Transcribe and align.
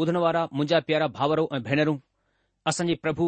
ॿुधण 0.00 0.16
वारा 0.24 0.42
मुंहिंजा 0.52 0.78
प्यारा 0.88 1.06
भाउरो 1.16 1.42
ऐं 1.56 1.60
भेनरूं 1.64 1.96
असां 2.70 2.86
जे 2.90 2.94
प्रभु 3.06 3.24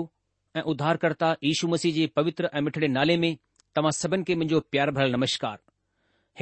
ऐं 0.59 0.63
उधारकर्ता 0.73 1.29
यू 1.47 1.69
मसीह 1.73 1.93
जे 1.97 2.07
पवित्र 2.19 2.51
ऐं 2.55 2.61
मिठड़े 2.69 2.89
नाले 2.93 3.17
में 3.25 3.33
तव्हां 3.79 3.91
सभिनि 3.97 4.25
खे 4.29 4.35
मुंहिंजो 4.35 4.61
प्यार 4.75 4.91
भरियलु 4.99 5.17
नमस्कार 5.19 5.59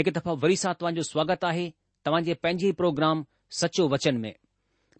हिकु 0.00 0.10
दफ़ो 0.18 0.34
वरी 0.44 0.56
सां 0.62 0.72
तव्हां 0.82 1.02
स्वागत 1.12 1.44
आहे 1.50 1.64
तव्हां 2.08 2.22
जे 2.28 2.34
पंहिंजे 2.42 2.70
प्रोग्राम 2.82 3.24
सचो 3.62 3.88
वचन 3.94 4.20
में 4.26 4.32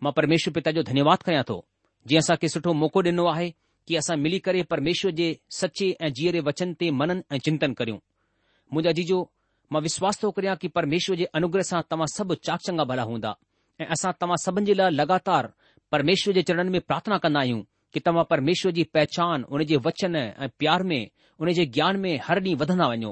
मां 0.07 0.13
परमेश्वर 0.19 0.55
पिता 0.59 0.71
जो 0.71 0.83
धन्यवाद 0.91 1.23
कयां 1.29 1.43
थो 1.53 1.59
जीअं 2.11 2.23
असांखे 2.25 2.49
सुठो 2.57 2.73
मौको 2.81 3.03
ॾिनो 3.13 3.27
आहे 3.35 3.49
की 3.89 3.97
असां 4.03 4.17
मिली 4.25 4.39
करे 4.49 4.63
परमेश्वर 4.75 5.11
जे 5.23 5.29
सचे 5.61 5.91
ऐं 6.07 6.13
जीअरे 6.19 6.41
वचन 6.51 6.73
ते 6.81 6.91
मनन 7.03 7.23
ऐं 7.33 7.39
चिंतन 7.45 7.79
करियूं 7.83 8.03
मुंहिंजा 8.73 8.97
जीजो 9.03 9.23
मां 9.73 9.83
विश्वास 9.89 10.23
थो 10.23 10.31
करियां 10.41 10.57
कि 10.67 10.69
परमेश्वर 10.83 11.17
जे 11.23 11.31
अनुग्रह 11.43 11.71
सां 11.73 11.83
तव्हां 11.91 12.13
सभु 12.19 12.41
चाक 12.51 12.69
चंगा 12.69 12.85
भला 12.95 13.03
हूंदा 13.13 13.37
ऐं 13.83 13.89
असां 13.95 14.13
तव्हां 14.21 14.37
सभिनि 14.45 14.67
जे 14.67 14.75
लाइ 14.79 14.91
लॻातार 14.99 15.47
परमेश्वर 15.93 16.35
जे 16.39 16.43
चरणनि 16.49 16.71
में 16.75 16.81
प्रार्थना 16.91 17.17
कंदा 17.25 17.41
आहियूं 17.41 17.63
कि 17.93 18.01
तव्हां 18.07 18.25
परमेश्वर 18.33 18.73
जी 18.79 18.85
पहचान 18.97 19.43
उन 19.55 19.63
जे 19.71 19.77
वचन 19.87 20.17
ऐं 20.21 20.49
प्यार 20.59 20.83
में 20.91 21.03
उन 21.43 21.53
जे 21.59 21.67
ज्ञान 21.77 21.97
में 22.05 22.13
हर 22.27 22.39
ॾींहुं 22.45 22.57
वधन्दा 22.63 22.87
वञो 22.93 23.11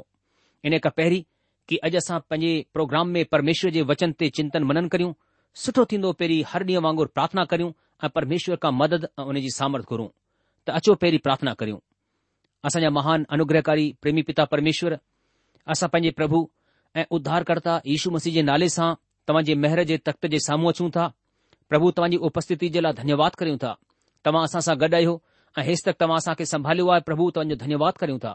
इन 0.68 0.78
खां 0.84 0.92
पहिरीं 1.00 1.22
कि 1.68 1.76
अॼु 1.88 1.96
असां 2.02 2.18
पंहिंजे 2.30 2.52
प्रोग्राम 2.74 3.08
में 3.16 3.24
परमेश्वर 3.34 3.70
जे 3.76 3.82
वचन 3.90 4.12
ते 4.20 4.30
चिंतनि 4.38 4.64
मनन 4.70 4.88
करियूं 4.94 5.12
सुठो 5.64 5.84
थींदो 5.90 6.12
पहिरीं 6.22 6.42
हर 6.54 6.64
ॾींहुं 6.70 6.82
वांगुर 6.86 7.10
प्रार्थना 7.18 7.44
करियूं 7.52 7.70
ऐं 8.06 8.10
परमेश्वर 8.18 8.62
खां 8.64 8.72
मदद 8.82 9.08
ऐं 9.18 9.24
उनजी 9.32 9.50
सामर्थ 9.58 9.88
घुरूं 9.94 10.08
त 10.66 10.78
अचो 10.80 10.94
पहिरीं 11.02 11.22
प्रार्थना 11.28 11.54
करियूं 11.62 11.80
असांजा 12.70 12.90
महान 13.00 13.26
अनुग्रहकारी 13.38 13.86
प्रेमी 14.02 14.22
पिता 14.30 14.44
परमेश्वर 14.56 14.98
असां 15.74 15.88
पांजे 15.94 16.10
प्रभु 16.22 16.40
ऐं 17.00 17.04
उद्धारकर्ता 17.16 17.74
यू 17.92 18.10
मसीहद 18.18 18.34
जे 18.38 18.42
नाले 18.52 18.68
सां 18.78 18.90
तव्हांजे 19.28 19.54
मेहर 19.64 19.82
जे 19.90 19.96
तख़्त 20.06 20.26
जे 20.34 20.38
साम्हूं 20.46 20.70
अचूं 20.70 20.88
था 20.96 21.06
प्रभु 21.68 21.90
तव्हांजी 21.96 22.16
उपस्थिती 22.28 22.68
जे 22.76 22.80
लाइ 22.80 22.92
धन्यवाद 23.00 23.34
करियूं 23.40 23.56
था 23.64 23.72
तव्हां 24.26 24.44
असां 24.50 24.60
सां 24.68 24.76
गॾु 24.80 24.94
आहियो 24.96 25.20
ऐं 25.58 25.62
हेसि 25.68 25.82
तक 25.90 26.00
तव्हां 26.00 26.16
असांखे 26.22 26.44
संभालियो 26.52 26.88
आहे 26.94 27.00
प्रभु 27.08 27.30
तव्हांजो 27.36 27.56
धन्यवाद 27.64 27.94
करियूं 28.00 28.18
था 28.24 28.32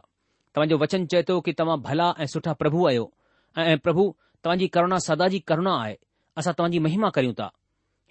तव्हांजो 0.55 0.77
वचन 0.83 1.05
चए 1.13 1.23
थो 1.29 1.39
कि 1.47 1.53
तव्हां 1.59 1.77
भला 1.87 2.11
ऐं 2.19 2.25
सुठा 2.35 2.53
प्रभु 2.61 2.85
आहियो 2.87 3.09
ऐं 3.63 3.77
प्रभु 3.87 4.05
तव्हांजी 4.45 4.67
करुणा 4.77 4.97
सदा 5.07 5.27
जी 5.33 5.39
करुणा 5.51 5.73
आहे 5.81 5.95
असां 6.39 6.53
तव्हांजी 6.57 6.79
महिमा 6.87 7.09
करियूं 7.17 7.33
था 7.39 7.49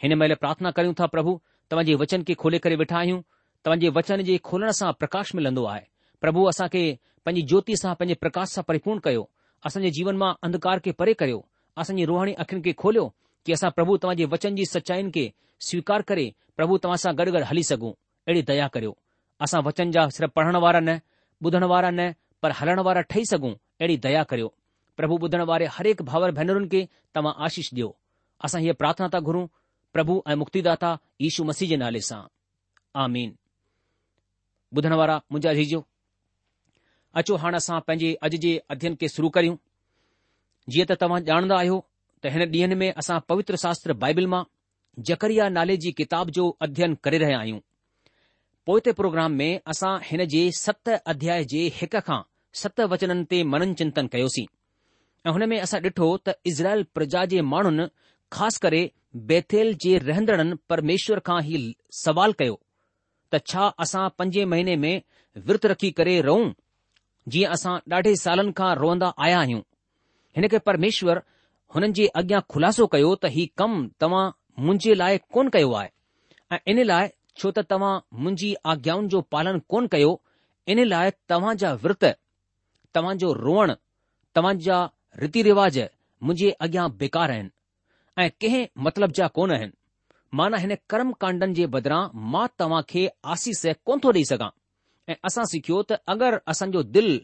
हिन 0.02 0.14
महिल 0.18 0.34
प्रार्थना 0.44 0.70
करियूं 0.78 0.94
था 1.00 1.06
प्रभु 1.14 1.38
तव्हांजे 1.70 1.94
वचन 2.02 2.22
खे 2.28 2.34
खोले 2.42 2.58
करे 2.66 2.76
वेठा 2.82 2.96
आहियूं 2.98 3.20
तव्हांजे 3.66 3.88
वचन 3.98 4.20
जे 4.30 4.36
खोलण 4.50 4.70
सां 4.80 4.92
प्रकाश 5.02 5.34
मिलंदो 5.34 5.64
आहे 5.74 5.84
प्रभु 6.20 6.44
असां 6.52 6.68
खे 6.72 6.84
ज्योति 7.40 7.76
सां 7.82 7.94
पैंजे 8.00 8.14
प्रकाश 8.22 8.48
सां 8.56 8.64
परीपुर्ण 8.68 8.98
करियो 9.06 9.28
असां 9.68 9.90
जीवन 9.98 10.16
मां 10.22 10.32
अंधकार 10.48 10.78
के 10.86 10.92
परे 11.02 11.12
करियो 11.22 11.42
असांजी 11.80 12.04
रूहणी 12.08 12.32
अखियुनि 12.42 12.62
खे 12.64 12.72
खोलियो 12.82 13.06
कि 13.46 13.52
असां 13.56 13.70
प्रभु 13.76 13.96
तव्हां 14.02 14.16
जे 14.18 14.24
वचन 14.34 14.56
जी 14.58 14.64
सचायुनि 14.72 15.10
खे 15.16 15.24
स्वीकार 15.68 16.02
करे 16.10 16.26
प्रभु 16.58 16.76
तव्हां 16.84 16.96
सां 17.04 17.12
गॾु 17.20 17.32
गॾु 17.36 17.42
हली 17.50 17.62
सघूं 17.70 17.90
अहिड़ी 18.26 18.42
दया 18.50 18.68
करियो 18.76 18.92
असां 19.46 19.62
वचन 19.68 19.90
जा 19.96 20.06
सिर्फ़ु 20.16 20.32
पढ़ण 20.38 20.56
वारा 20.66 20.80
न 20.88 20.96
ॿुधण 21.46 21.64
वारा 21.72 21.88
न 21.94 22.10
पर 22.44 22.50
हलण 22.58 22.78
वारा 22.86 23.00
ठही 23.12 23.24
सघूं 23.30 23.50
अहिड़ी 23.54 23.96
दया 24.06 24.22
करियो 24.30 24.48
प्रभु 25.00 25.16
ॿुधण 25.24 25.42
वारे 25.50 25.66
हर 25.76 25.86
एक 25.92 26.02
भावर 26.10 26.30
भेनरुनि 26.38 26.68
खे 26.74 26.84
तव्हां 27.14 27.34
आशीष 27.46 27.70
ॾियो 27.74 27.88
असां 28.48 28.60
हीअ 28.64 28.74
प्रार्थना 28.82 29.08
था 29.14 29.20
घुरूं 29.28 29.46
प्रभु 29.96 30.14
ऐं 30.30 30.36
मुक्तिदाता 30.42 30.94
यीशू 31.24 31.44
मसीह 31.50 31.68
जे 31.72 31.76
नाले 31.82 32.00
सां 32.10 32.22
आमीन 33.06 33.34
ॿुधण 34.78 34.92
वारा 35.02 35.18
मुंहिंजा 35.32 35.60
जी 35.72 35.80
अचो 37.20 37.36
हाणे 37.46 37.56
असां 37.62 37.80
पंहिंजे 37.88 38.14
अॼु 38.28 38.42
जे 38.46 38.54
अध्यन 38.76 38.94
खे 39.00 39.08
शुरू 39.18 39.28
करियूं 39.36 39.56
जीअं 40.72 40.84
त 40.88 40.92
तव्हां 41.00 41.20
ॼाणंदा 41.28 41.56
आहियो 41.58 41.78
त 42.24 42.26
हिन 42.34 42.42
ॾींहनि 42.54 42.74
में 42.80 42.90
असां 42.98 43.18
पवित्र 43.28 43.56
शास्त्र 43.62 43.92
बाइबिल 44.02 44.26
मां 44.34 44.42
जकरिया 45.08 45.48
नाले 45.56 45.76
जी 45.84 45.90
किताब 46.00 46.30
जो 46.36 46.46
अध्ययन 46.66 46.94
करे 47.04 47.18
रहिया 47.22 47.38
आहियूं 47.38 47.58
पोइ 48.68 48.80
ते 48.86 48.92
प्रोग्राम 49.00 49.32
में 49.40 49.52
असां 49.72 49.94
हिन 50.08 50.24
जे 50.34 50.42
सत 50.58 50.88
अध्याय 51.14 51.44
जे 51.52 51.64
हिक 51.80 51.96
खां 52.06 52.20
सत 52.62 52.80
वचननि 52.92 53.24
ते 53.32 53.42
मनन 53.52 53.74
चिंतन 53.80 54.06
कयोसीं 54.14 54.46
ऐं 55.26 55.32
हुन 55.36 55.48
में 55.52 55.58
असां 55.66 55.80
ॾिठो 55.86 56.08
त 56.28 56.32
इज़राइल 56.52 56.82
प्रजा 56.96 57.24
जे 57.34 57.40
माण्हुनि 57.52 57.86
ख़ासि 58.36 58.58
करे 58.64 58.82
बेथेल 59.30 59.72
जे 59.84 59.96
रहंदड़नि 60.06 60.54
परमेश्वर 60.72 61.18
खां 61.28 61.38
ई 61.56 61.60
सवाल 62.04 62.32
कयो 62.40 62.56
त 63.32 63.42
छा 63.52 63.66
असां 63.84 64.08
पंजे 64.18 64.44
महीने 64.54 64.76
में 64.86 65.02
विर्त 65.46 65.66
रखी 65.74 65.90
करे 66.00 66.20
रहूं 66.30 66.50
जीअं 67.34 67.52
असां 67.58 67.76
ॾाढे 67.96 68.14
सालनि 68.24 68.52
खां 68.62 68.74
रोअंदा 68.84 69.12
आया 69.26 69.38
आहियूं 69.44 69.60
हिन 70.36 70.46
खे 70.52 70.58
परमेश्वर 70.66 71.22
हुननि 71.74 71.92
जे 71.96 72.06
अॻियां 72.20 72.40
ख़ुलासो 72.52 72.86
कयो 72.94 73.10
त 73.14 73.30
ही 73.34 73.44
कमु 73.60 73.76
तव्हां 74.00 74.22
मुंहिंजे 74.64 74.94
लाइ 75.00 75.18
कोन 75.34 75.48
कयो 75.56 75.72
आहे 75.80 75.88
ऐं 76.54 76.58
इन 76.70 76.82
लाइ 76.90 77.08
छो 77.38 77.50
त 77.56 77.64
तव्हां 77.72 77.92
मुंहिंजी 78.22 78.50
आज्ञाउनि 78.72 79.08
जो 79.14 79.20
पालन 79.34 79.58
कोन 79.74 79.86
कयो 79.94 80.10
इन 80.74 80.84
लाइ 80.92 81.10
तव्हां 81.30 81.54
जा 81.62 81.72
विर्त 81.84 82.04
तव्हां 82.94 83.14
जो 83.22 83.32
रोअण 83.44 83.74
तव्हां 84.34 84.54
जा 84.66 84.78
रीति 85.22 85.42
रिवाज 85.50 85.78
मुंहिंजे 85.78 86.50
अॻियां 86.66 86.88
बेकार 87.02 87.30
आहिनि 87.36 87.50
ऐं 88.22 88.30
कंहिं 88.42 88.66
मतिलब 88.86 89.12
जा 89.20 89.26
कोन 89.38 89.52
आहिनि 89.58 89.72
माना 90.40 90.56
हिन 90.64 90.74
कर्म 90.92 91.12
कांडनि 91.24 91.54
जे 91.60 91.66
बदिरां 91.76 92.02
मां 92.34 92.46
तव्हां 92.62 92.82
खे 92.92 93.06
आसीस 93.36 93.64
कोन 93.86 94.00
थो 94.06 94.10
ॾेई 94.18 94.24
सघां 94.32 94.50
ऐं 95.12 95.16
असां 95.30 95.44
सिखियो 95.54 95.82
त 95.90 96.02
अगरि 96.14 96.42
असांजो 96.54 96.82
दिलि 96.98 97.16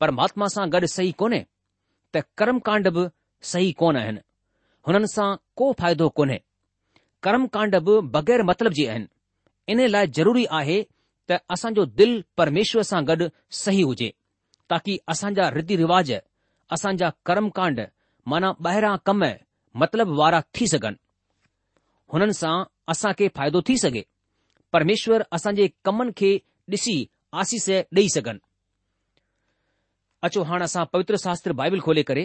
परमात्मा 0.00 0.46
सां 0.56 0.68
गॾु 0.76 0.92
सही 0.96 1.12
कोन्हे 1.24 1.40
त 2.14 2.20
कर्मकांड 2.40 2.88
बि 2.94 3.02
सही 3.50 3.70
कोन 3.80 3.96
आहिनि 4.00 4.20
हुननि 4.86 5.06
सां 5.16 5.28
को 5.58 5.66
फ़ाइदो 5.80 6.08
कोन्हे 6.18 6.38
कर्मकांड 7.26 7.76
बि 7.86 7.94
बगै़र 8.16 8.42
मतिलब 8.50 8.72
जी 8.78 8.86
आहिनि 8.94 9.72
इन 9.72 9.80
लाइ 9.94 10.06
ज़रूरी 10.16 10.44
आहे 10.58 10.78
त 11.30 11.38
असांजो 11.54 11.84
दिलि 11.98 12.16
परमेश्वर 12.40 12.82
सां 12.90 13.02
गॾु 13.10 13.28
सही 13.62 13.82
हुजे 13.88 14.10
ताकी 14.70 14.98
असांजा 15.14 15.48
रीति 15.56 15.76
रिवाज 15.82 16.12
असांजा 16.76 17.08
कर्म 17.28 17.48
कांड 17.58 17.80
माना 18.32 18.52
ॿाहिरां 18.66 18.96
कम 19.06 19.24
मतिलब 19.82 20.08
वारा 20.20 20.40
थी 20.54 20.66
सघनि 20.72 21.00
हुननि 22.12 22.32
सां 22.42 22.54
असां 22.92 23.12
खे 23.18 23.28
फ़ाइदो 23.36 23.60
थी 23.68 23.76
सघे 23.84 24.02
परमेश्वर 24.76 25.22
असांजे 25.36 25.66
कमनि 25.86 26.12
खे 26.20 26.32
ॾिसी 26.72 26.94
आसीस 27.40 27.68
ॾेई 27.96 28.08
सघनि 28.14 28.40
अचो 30.26 30.42
हाणे 30.48 30.64
असां 30.64 30.84
पवित्र 30.92 31.16
शास्त्र 31.22 31.52
बाइबिल 31.60 31.80
खोले 31.84 32.02
करे 32.08 32.24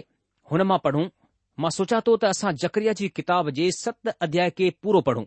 हुन 0.52 0.62
मां 0.72 0.78
पढ़ूं 0.84 1.06
मां 1.64 1.70
सोचा 1.78 2.00
थो 2.08 2.16
त 2.24 2.30
असां 2.34 2.52
जकरिया 2.64 2.94
जी 3.00 3.08
किताब 3.20 3.50
जे 3.60 3.70
सत 3.78 4.10
अध्याय 4.28 4.50
खे 4.60 4.70
पूरो 4.86 5.02
पढ़ूं 5.08 5.24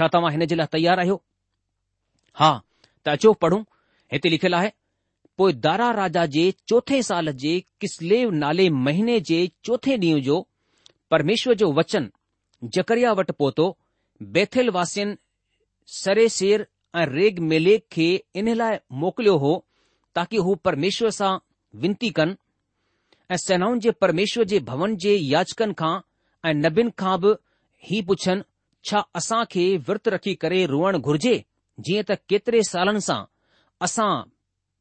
छा 0.00 0.06
तव्हां 0.14 0.30
हिन 0.36 0.44
जे 0.52 0.56
लाइ 0.60 0.70
तयार 0.76 1.02
आहियो 1.02 1.16
हा 2.42 2.48
त 2.62 3.14
अचो 3.16 3.32
पढ़ूं 3.44 3.60
हिते 4.14 4.32
लिखियलु 4.36 4.56
आहे 4.60 4.70
पोइ 5.40 5.52
दारा 5.66 5.90
राजा 6.00 6.24
जे 6.38 6.46
चोथे 6.72 7.02
साल 7.10 7.30
जे 7.44 7.52
किसलेव 7.84 8.30
नाले 8.40 8.68
महीने 8.88 9.20
जे 9.32 9.40
चोथें 9.68 9.92
ॾींहुं 9.96 10.24
जो 10.30 10.40
परमेश्वर 11.14 11.60
जो 11.64 11.70
वचन 11.82 12.08
जकरिया 12.76 13.12
वटि 13.20 13.32
पहुतो 13.38 13.68
बैथिल 14.38 14.70
वासियुनि 14.80 15.16
सरे 16.00 16.26
ऐं 16.98 17.06
रेग 17.14 17.38
मेलेग 17.52 17.84
खे 17.96 18.08
इन 18.42 18.52
लाइ 18.62 18.76
मोकिलियो 19.04 19.36
हो 19.44 19.54
ताकी 20.18 20.46
हू 20.48 20.54
परमेश्वर 20.68 21.10
सां 21.22 21.32
विनती 21.80 22.10
कनि 22.16 22.34
ऐं 23.32 23.36
सेनाउनि 23.36 23.80
जे 23.80 23.90
परमेश्वर 24.00 24.44
जे 24.52 24.58
भवन 24.70 24.96
जे 25.04 25.14
याचकनि 25.16 25.74
खां 25.78 25.94
ऐं 26.48 26.54
नबीन 26.64 26.90
खां 27.02 27.16
बि 27.20 27.32
ही 27.88 28.00
पुछनि 28.08 28.42
छा 28.88 28.98
असां 29.20 29.44
खे 29.54 29.64
विर्त 29.88 30.08
रखी 30.14 30.34
करे 30.42 30.64
रोअण 30.72 30.98
घुर्जे 30.98 31.34
जीअं 31.86 32.04
त 32.10 32.18
केतिरे 32.32 32.60
सालनि 32.72 33.00
सां 33.08 33.20
असां 33.88 34.10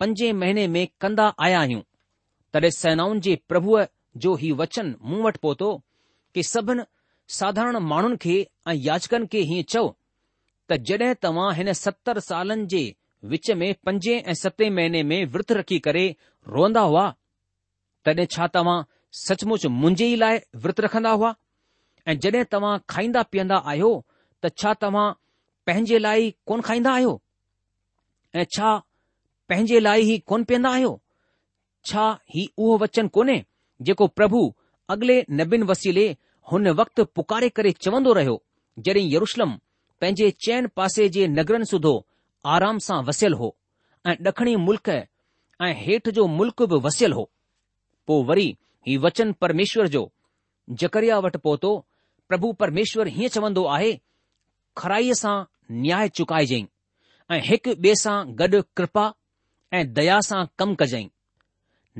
पंजे 0.03 0.31
महीने 0.41 0.67
में 0.75 0.83
कंदा 1.01 1.27
आया 1.45 1.59
आहियूं 1.61 1.81
तॾहिं 2.53 2.71
सेनाउनि 2.81 3.19
जे 3.27 3.35
प्रभुअ 3.49 3.83
जो 4.23 4.35
हीउ 4.43 4.55
वचन 4.63 4.93
मूं 5.09 5.21
वटि 5.27 5.39
पहुतो 5.47 5.71
कि 6.35 6.43
सभिनि 6.53 6.83
साधारण 7.39 7.77
माण्हुनि 7.93 8.17
खे 8.25 8.35
ऐं 8.71 8.75
याचकनि 8.87 9.27
खे 9.33 9.41
हीअं 9.51 9.67
चओ 9.73 9.87
त 10.69 10.77
जॾहिं 10.89 11.13
तव्हां 11.23 11.53
हिन 11.61 11.73
सतरि 11.83 12.21
सालनि 12.29 12.65
जे 12.75 12.83
विच 13.29 13.49
में 13.51 13.73
पंजे 13.85 14.17
ऐं 14.19 14.33
सते 14.33 14.69
महीने 14.69 15.01
में 15.09 15.23
विर्त 15.31 15.51
रखी 15.51 15.79
करे 15.87 16.05
रोअंदा 16.49 16.81
हुआ 16.81 17.09
तॾहिं 18.05 18.25
छा 18.33 18.47
तव्हां 18.53 18.81
सचमुच 19.25 19.65
मुंजे 19.81 20.05
ई 20.13 20.15
विर्त 20.63 20.79
रखंदा 20.85 21.09
हुआ 21.11 21.33
ऐं 22.09 22.17
जॾहिं 22.19 22.43
तव्हां 22.51 22.77
खाईंदा 22.89 23.21
पीअंदा 23.31 23.57
आहियो 23.69 23.91
त 24.45 24.51
छा 24.61 24.73
तव्हां 24.81 25.11
पंहिंजे 25.67 25.99
लाइ 25.99 26.31
कोन 26.47 26.61
खाईंदा 26.69 26.91
आहियो 26.91 27.19
ऐं 28.35 28.45
छा 28.57 28.75
पंहिंजे 29.49 29.79
लाइ 29.79 30.11
ई 30.13 30.17
कोन 30.31 30.43
पीअंदा 30.51 30.69
आहियो 30.69 30.99
छा 31.85 32.07
ही 32.35 32.47
उहो 32.57 32.77
वचन 32.83 33.07
कोन्हे 33.17 33.43
जेको 33.87 34.07
प्रभु 34.19 34.41
अॻिले 34.93 35.23
नबिन 35.41 35.63
वसीले 35.71 36.09
हुन 36.51 36.67
वक़्तु 36.81 37.03
पुकारे 37.15 37.49
करे 37.57 37.71
चवंदो 37.85 38.13
रहियो 38.19 38.41
जॾहिं 38.87 39.09
यरुशलम 39.13 39.57
पंहिंजे 40.01 40.29
चैन 40.45 40.67
पासे 40.75 41.07
जे 41.17 41.27
नगरनि 41.27 41.65
सुधो 41.71 41.93
आराम 42.49 42.77
सां 42.85 43.03
वसियलु 43.05 43.37
हो 43.37 43.55
ऐं 44.09 44.15
डखिणी 44.23 44.55
मुल्क़ 44.65 44.89
ऐं 44.91 45.73
हेठि 45.81 46.11
जो 46.11 46.25
मुल्क़ 46.37 46.63
बि 46.71 46.79
वसियलु 46.85 47.15
हो 47.15 47.29
पोइ 48.07 48.23
वरी 48.27 48.47
ही 48.87 48.95
वचन 49.05 49.31
परमेश्वर 49.41 49.87
जो 49.95 50.09
जकरिया 50.83 51.17
वटि 51.25 51.37
पहुतो 51.43 51.71
प्रभु 52.29 52.51
परमेश्वर 52.61 53.07
हीअं 53.17 53.29
चवंदो 53.37 53.65
आहे 53.77 53.91
खराईअ 54.77 55.13
सां 55.21 55.35
न्याय 55.83 56.09
चुकाइजांइ 56.19 56.65
ऐं 57.35 57.39
हिकु 57.49 57.73
ॿिए 57.85 57.93
सां 58.03 58.17
गॾु 58.41 58.61
कृपा 58.77 59.05
ऐं 59.79 59.83
दया 59.99 60.19
सां 60.29 60.41
कमु 60.61 60.75
कजांइ 60.81 61.07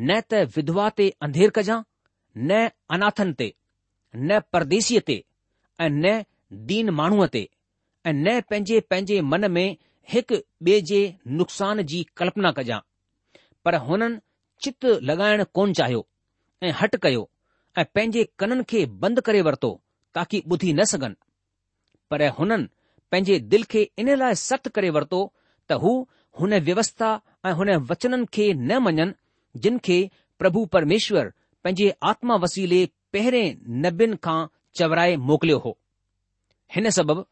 न 0.10 0.20
त 0.32 0.42
विधवा 0.58 0.90
ते 0.98 1.10
अंधेर 1.28 1.50
कजां 1.60 1.80
न 2.50 2.60
अनाथनि 2.98 3.34
ते 3.40 3.54
न 4.30 4.40
परदेसीअ 4.54 5.02
ते 5.08 5.18
ऐं 5.86 5.90
न 6.04 6.18
दीन 6.72 6.90
माण्हूअ 7.00 7.28
ते 7.38 7.42
ऐं 8.10 8.14
न 8.26 8.40
पंहिंजे 8.52 8.80
पंहिंजे 8.92 9.22
मन 9.32 9.52
में 9.58 9.68
हिकु 10.10 10.36
ॿिए 10.68 10.80
जे 10.90 11.00
नुक़सान 11.40 11.82
जी 11.92 12.04
कल्पना 12.18 12.52
कजां 12.60 12.80
पर 13.66 13.76
हुननि 13.88 14.18
चित 14.64 14.86
लॻाइण 15.10 15.44
कोन 15.54 15.74
चाहियो 15.80 16.06
ऐं 16.64 16.72
हट 16.82 16.96
कयो 17.04 17.30
ऐं 17.80 17.86
पंहिंजे 17.96 18.24
कननि 18.40 18.64
खे 18.72 18.86
बंदि 19.04 19.22
करे 19.26 19.42
वरितो 19.48 19.72
ताकी 20.16 20.44
ॿुधी 20.52 20.74
न 20.74 20.84
सघनि 20.92 21.16
पर 22.12 22.28
हुननि 22.40 22.68
पंहिंजे 23.12 23.40
दिल 23.54 23.64
खे 23.74 23.90
इन 24.04 24.16
लाइ 24.22 24.36
सख़्त 24.46 24.68
करे 24.78 24.90
वरितो 24.98 25.22
त 25.70 25.74
हू 25.84 25.92
हुन 26.40 26.56
व्यवस्था 26.70 27.10
ऐं 27.46 27.54
हुन 27.60 27.74
वचननि 27.92 28.26
खे 28.34 28.52
न 28.54 28.80
मञनि 28.88 29.08
जिन 29.64 29.78
खे 29.86 30.00
प्रभु 30.40 30.66
परमेश्वर 30.78 31.30
पंहिंजे 31.64 31.94
आत्मा 32.12 32.36
वसीले 32.46 32.86
पहिरें 33.14 33.48
नबियुनि 33.86 34.18
खां 34.26 34.38
चवराए 34.80 35.16
मोकिलियो 35.30 35.58
हो 35.66 35.78
हिन 36.76 36.90
सबबि 36.98 37.24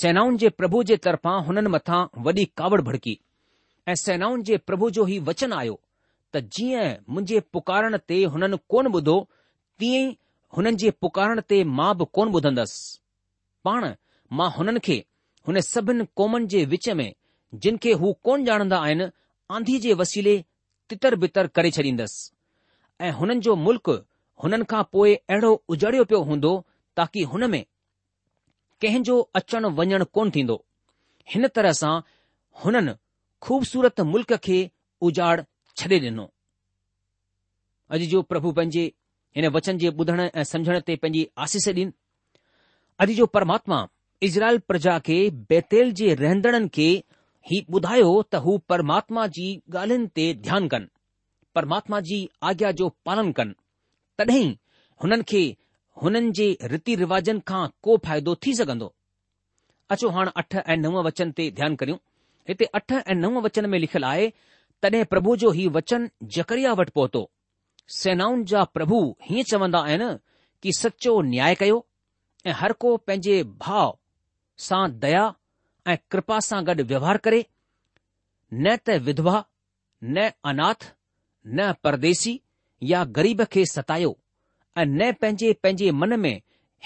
सेनाउनि 0.00 0.38
जे 0.42 0.48
प्रभु 0.60 0.78
जे 0.90 0.94
तरफां 1.02 1.34
हुननि 1.48 1.70
मथां 1.72 1.98
वॾी 2.26 2.44
कावड़ 2.60 2.80
भड़की 2.86 3.12
ऐं 3.88 3.94
सेनाउनि 4.02 4.42
जे 4.48 4.56
प्रभु 4.68 4.88
जो 4.96 5.02
ई 5.08 5.18
वचन 5.26 5.52
आयो 5.58 5.74
त 6.32 6.40
जीअं 6.56 6.86
मुंहिंजे 7.10 7.40
पुकारण 7.56 7.96
ते 8.12 8.16
हुननि 8.36 8.56
कोन 8.74 8.88
ॿुधो 8.98 9.14
तीअं 9.82 10.00
ई 10.06 10.08
हुननि 10.56 10.76
जे 10.84 10.90
पुकारण 11.04 11.40
ते 11.52 11.60
मां 11.80 11.90
बि 12.00 12.08
कोन 12.18 12.32
ॿुधंदसि 12.38 12.80
पाण 13.68 13.86
मां 14.40 14.48
हुननि 14.56 14.80
खे 14.88 14.96
हुन 15.50 15.60
सभिनि 15.68 16.06
क़ौमनि 16.20 16.50
जे 16.56 16.64
विच 16.74 16.88
में 17.02 17.06
जिन 17.66 17.78
खे 17.86 17.92
हू 18.02 18.12
कोन 18.28 18.46
ॼाणंदा 18.50 18.80
आहिनि 18.88 19.06
आंधी 19.58 19.78
जे 19.86 19.94
वसीले 20.02 20.34
तितर 20.92 21.16
बितर 21.26 21.50
करे 21.58 21.70
छॾींदसि 21.76 22.26
ऐं 23.04 23.12
हुननि 23.20 23.40
जो 23.48 23.54
मुल्क़ 23.68 23.92
हुननि 24.44 24.64
खां 24.74 24.82
पोइ 24.96 25.14
अहिड़ो 25.20 25.52
उजड़ियो 25.76 26.04
पियो 26.14 26.20
हूंदो 26.32 26.52
ताकी 27.00 27.22
हुन 27.34 27.50
में 27.56 27.64
कंहिंजो 28.82 29.18
अचण 29.38 29.64
वञण 29.78 30.04
कोन 30.14 30.30
थींदो 30.34 30.56
हिन 31.34 31.46
तरह 31.56 31.72
सां 31.80 31.92
हुननि 32.64 32.92
खूबसूरत 33.46 34.00
मुल्क़ 34.12 34.34
खे 34.46 34.58
उजाड़ 35.08 35.40
छॾे 35.80 35.98
ॾिनो 36.04 36.24
अॼु 37.94 38.06
जो 38.12 38.22
प्रभु 38.32 38.52
पंहिंजे 38.58 38.84
हिन 39.36 39.48
वचन 39.56 39.78
जे 39.82 39.90
ॿुधण 40.02 40.20
ऐं 40.26 40.44
समुझण 40.52 40.78
ते 40.88 40.96
पंहिंजी 41.04 41.24
आसीस 41.46 41.68
ॾिन 41.72 41.92
अॼु 43.04 43.14
जो 43.20 43.26
परमात्मा 43.38 43.78
इज़राइल 44.28 44.58
प्रजा 44.72 44.98
खे 45.08 45.18
बैतेल 45.52 45.92
जे 46.00 46.14
रहंदड़नि 46.22 46.68
खे 46.78 46.88
ही 47.50 47.64
ॿुधायो 47.78 48.12
त 48.22 48.42
हू 48.46 48.56
परमात्मा 48.74 49.26
जी 49.38 49.46
ॻाल्हियुनि 49.72 50.08
ते 50.18 50.26
ध्यानु 50.48 50.68
कनि 50.74 50.90
परमात्मा 51.58 52.00
जी 52.12 52.20
आज्ञा 52.50 52.70
जो 52.82 52.88
पालन 53.08 53.32
कनि 53.40 54.22
तॾहिं 54.22 54.46
हुननि 55.02 55.24
खे 55.32 55.42
हुननि 56.02 56.30
जे 56.38 56.46
रीति 56.70 56.94
रिवाजनि 57.00 57.40
खां 57.48 57.66
को 57.82 57.96
फ़ाइदो 58.04 58.34
थी 58.44 58.54
सघंदो 58.54 58.94
अचो 59.94 60.08
हाणे 60.16 60.30
अठ 60.40 60.54
ऐं 60.66 60.76
नव 60.84 60.98
वचन 61.06 61.30
ते 61.38 61.50
ध्यानु 61.58 61.76
करियूं 61.80 61.98
हिते 62.48 62.64
अठ 62.78 62.92
ऐं 62.92 63.14
नव 63.22 63.40
वचन 63.46 63.66
में 63.70 63.78
लिखियलु 63.78 64.06
आहे 64.06 64.26
तॾहिं 64.82 65.04
प्रभु 65.12 65.36
जो 65.42 65.50
ही 65.58 65.66
वचन 65.76 66.08
जकरिया 66.36 66.72
वटि 66.80 66.92
पहुतो 66.94 67.30
सेनाउनि 67.98 68.44
जा 68.52 68.64
प्रभु 68.76 68.98
हीअं 69.28 69.44
चवन्दा 69.50 69.78
आहिनि 69.88 70.08
कि 70.62 70.72
सचो 70.80 71.20
न्याय 71.32 71.54
कयो 71.62 71.78
ऐं 72.46 72.52
हर 72.60 72.72
को 72.84 72.96
पंहिंजे 73.06 73.42
भाउ 73.66 73.92
सां 74.66 74.82
दया 75.06 75.24
ऐं 75.92 75.96
कृपा 76.10 76.38
सां 76.48 76.64
गॾु 76.66 76.82
व्यवहार 76.92 77.16
करे 77.28 77.44
न 78.54 78.76
त 78.86 78.98
विधवा 79.08 79.36
न 80.04 80.30
अनाथ 80.52 80.92
न 81.56 81.72
परदेसी 81.84 82.40
या 82.92 83.04
ग़रीब 83.20 83.42
खे 83.52 83.64
सतायो 83.76 84.16
અને 84.80 85.12
પંજે 85.20 85.54
પંજે 85.62 85.92
મન 85.92 86.16
મે 86.22 86.32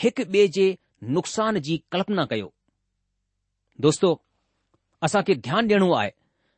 હક 0.00 0.18
બેજે 0.34 0.66
નુકસાન 1.14 1.56
જી 1.66 1.78
કલ્પના 1.92 2.26
કયો 2.30 2.50
દોસ્તો 3.84 4.08
અસા 5.06 5.22
કે 5.28 5.36
ધ્યાન 5.44 5.70
દેણો 5.70 5.88
આય 5.98 6.12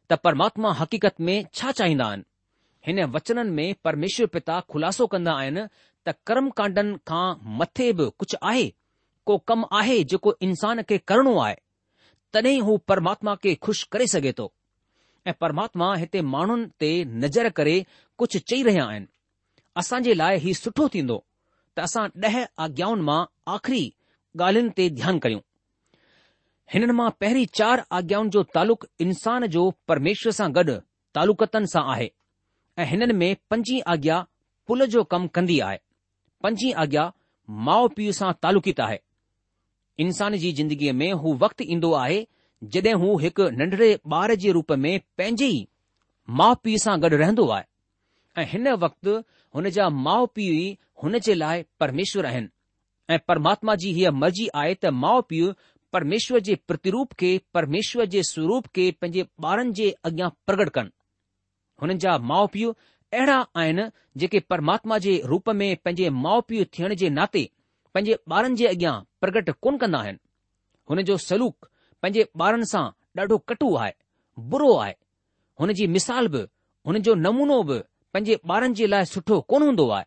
ત 0.08 0.18
પરમાત્મા 0.24 0.78
હકીકત 0.80 1.16
મે 1.26 1.34
છા 1.60 1.72
ચાઈદાન 1.78 2.20
હેને 2.86 3.02
વચનન 3.14 3.48
મે 3.58 3.64
પરમેશ્વર 3.84 4.28
પિતા 4.34 4.60
ખુલાસો 4.70 5.04
કંદા 5.12 5.36
આયન 5.40 5.58
ત 6.04 6.16
કર્મ 6.26 6.46
કાંડન 6.58 6.90
કા 7.08 7.26
મથે 7.58 7.86
બ 7.98 8.08
કુછ 8.22 8.34
આય 8.50 8.66
કો 9.26 9.32
કમ 9.48 9.62
આહે 9.80 9.96
જો 10.10 10.18
કો 10.24 10.30
ઇન્સાન 10.46 10.78
કે 10.88 10.96
કરણો 11.08 11.34
આય 11.44 11.58
તને 12.32 12.52
હો 12.66 12.72
પરમાત્મા 12.88 13.40
કે 13.42 13.50
ખુશ 13.64 13.82
કરી 13.92 14.10
સગે 14.14 14.32
તો 14.38 14.46
એ 15.30 15.38
પરમાત્મા 15.42 15.94
હતે 16.02 16.18
માણન 16.34 16.64
તે 16.80 16.88
નજર 17.22 17.48
કરે 17.58 17.76
કુછ 18.20 18.36
ચી 18.48 18.62
રહે 18.68 18.78
આયન 18.86 19.06
असां 19.80 19.98
जे 20.06 20.14
लाइ 20.20 20.38
हीउ 20.44 20.54
सुठो 20.60 20.84
थींदो 20.94 21.14
त 21.76 21.82
असां 21.88 22.02
ॾह 22.24 22.34
आज्ञाउनि 22.64 23.02
मां 23.08 23.20
आख़िरी 23.52 23.82
ॻाल्हियुनि 24.40 24.72
ते 24.78 24.88
ध्यानु 24.96 25.18
करियूं 25.24 25.40
हिननि 26.72 26.94
मां 26.98 27.08
पहिरीं 27.22 27.44
चार 27.58 27.82
आज्ञाउनि 27.98 28.30
जो 28.34 28.42
तालुक 28.56 28.84
इंसान 29.04 29.46
जो 29.54 29.62
परमेश्वर 29.90 30.32
सां 30.40 30.48
गॾु 30.58 30.74
तालुकतनि 31.18 31.70
सां 31.74 31.84
आहे 31.94 32.08
ऐं 32.82 32.86
हिननि 32.92 33.16
में 33.22 33.30
पंजी 33.50 33.78
आज्ञा 33.94 34.18
पुल 34.68 34.86
जो 34.96 35.04
कमु 35.14 35.30
कंदी 35.38 35.58
आहे 35.68 35.78
पंजी 36.44 36.70
आज्ञा 36.84 37.04
माउ 37.70 37.88
पीउ 37.96 38.12
सां 38.20 38.30
तालुकित 38.44 38.84
आहे 38.90 39.00
इंसान 40.06 40.36
जी 40.44 40.52
जिंदगीअ 40.60 40.92
में 41.00 41.10
हू 41.24 41.34
वक्तु 41.44 41.70
ईंदो 41.76 41.92
आहे 42.04 42.20
जॾहिं 42.74 42.94
हू 43.04 43.16
हिकु 43.24 43.48
नंढड़े 43.62 43.90
ॿार 44.20 44.34
जे 44.44 44.52
रूप 44.58 44.72
में 44.86 44.92
पंहिंजे 45.18 45.48
ई 45.58 45.66
माउ 46.42 46.62
पीउ 46.64 46.84
सां 46.86 46.98
गॾु 47.06 47.16
रहंदो 47.24 47.48
आहे 47.56 47.68
ऐं 48.40 48.48
हिन 48.54 48.70
वक़्तु 48.86 49.20
हुन 49.54 49.68
जा 49.76 49.88
माउ 50.06 50.26
पीउ 50.34 50.52
ई 50.64 50.78
हुन 51.02 51.18
जे 51.26 51.34
लाइ 51.34 51.62
परमेश्वर 51.80 52.26
आहिनि 52.26 52.48
ऐं 53.14 53.18
परमात्मा 53.28 53.74
जी 53.82 53.90
हीअ 53.96 54.10
मर्ज़ी 54.24 54.46
आहे 54.60 54.74
त 54.84 54.92
माउ 55.04 55.22
पीउ 55.30 55.48
परमेश्वर 55.92 56.38
जे 56.48 56.54
प्रतिरूप 56.70 57.12
खे 57.22 57.30
परमेश्वर 57.54 58.04
जे 58.12 58.22
स्वरूप 58.28 58.66
खे 58.76 58.90
पंहिंजे 59.00 59.24
ॿारनि 59.46 59.72
जे 59.80 59.88
अॻियां 60.10 60.28
प्रगट 60.46 60.70
कनि 60.76 60.90
हुननि 61.82 61.98
जा 62.04 62.16
माउ 62.32 62.46
पीउ 62.54 62.70
अहिड़ा 62.72 63.38
आहिनि 63.62 63.88
जेके 64.22 64.40
परमात्मा 64.52 64.98
जे 65.06 65.14
रूप 65.32 65.50
में 65.62 65.68
पंहिंजे 65.84 66.10
माउ 66.26 66.40
पीउ 66.50 66.64
थियण 66.78 66.94
जे 67.02 67.10
नाते 67.18 67.44
पंहिंजे 67.94 68.18
ॿारनि 68.32 68.56
जे 68.62 68.66
अॻियां 68.74 68.94
प्रगट 69.20 69.50
कोन 69.62 69.78
कंदा 69.84 69.98
आहिनि 70.06 70.18
हुन 70.90 71.02
जो 71.10 71.16
सलूक 71.26 71.70
पंहिंजे 72.02 72.28
ॿारनि 72.44 72.70
सां 72.74 72.84
ॾाढो 73.20 73.38
कटु 73.50 73.74
आहे 73.82 73.92
बुरो 74.54 74.72
आहे 74.84 74.94
हुन 75.60 75.72
जी 75.80 75.86
मिसाल 75.98 76.28
बि 76.36 76.46
हुन 76.86 76.98
जो 77.08 77.14
नमूनो 77.24 77.62
बि 77.70 77.82
पंहिंजे 78.14 78.38
ॿारनि 78.50 78.74
जे 78.78 78.86
लाइ 78.92 79.04
सुठो 79.08 79.40
कोन 79.50 79.62
हूंदो 79.62 79.88
आहे 79.96 80.04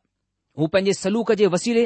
हू 0.60 0.68
पंहिंजे 0.72 0.94
सलूक 1.00 1.32
जे 1.42 1.48
वसीले 1.54 1.84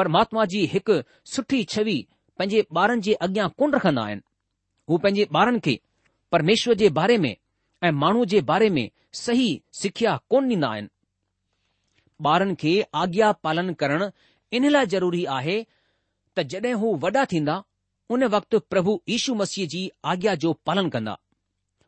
परमात्मा 0.00 0.44
जी 0.52 0.62
हिकु 0.74 0.96
सुठी 1.32 1.62
छवि 1.72 1.96
पंहिंजे 2.38 2.64
ॿारनि 2.78 3.00
जे 3.06 3.14
अॻियां 3.26 3.48
कोन 3.58 3.72
रखंदा 3.76 4.02
आहिनि 4.04 4.22
हू 4.90 4.98
पंहिंजे 5.02 5.26
ॿारनि 5.36 5.60
खे 5.66 5.74
परमेश्वर 6.32 6.74
जे 6.82 6.88
बारे 7.00 7.18
में 7.24 7.34
ऐं 7.86 7.90
माण्हू 8.04 8.24
जे 8.34 8.40
बारे 8.52 8.68
में 8.76 8.88
सही 9.24 9.48
सिखिया 9.80 10.16
कोन 10.30 10.48
ॾींदा 10.52 10.68
आहिनि 10.70 10.88
ॿारनि 12.28 12.54
खे 12.62 12.74
आज्ञा 13.02 13.32
पालन 13.46 13.72
करणु 13.82 14.10
इन 14.58 14.68
लाइ 14.70 14.86
ज़रूरी 14.94 15.24
आहे 15.38 15.56
त 16.38 16.42
जॾहिं 16.54 16.74
हू 16.84 16.94
वॾा 17.04 17.24
थींदा 17.34 17.62
उन 18.14 18.24
वक़्तु 18.36 18.58
प्रभु 18.72 18.94
यीशू 19.08 19.34
मसीह 19.40 19.66
जी 19.72 19.82
आज्ञा 20.12 20.34
जो 20.44 20.52
पालन 20.68 20.88
कंदा 20.94 21.16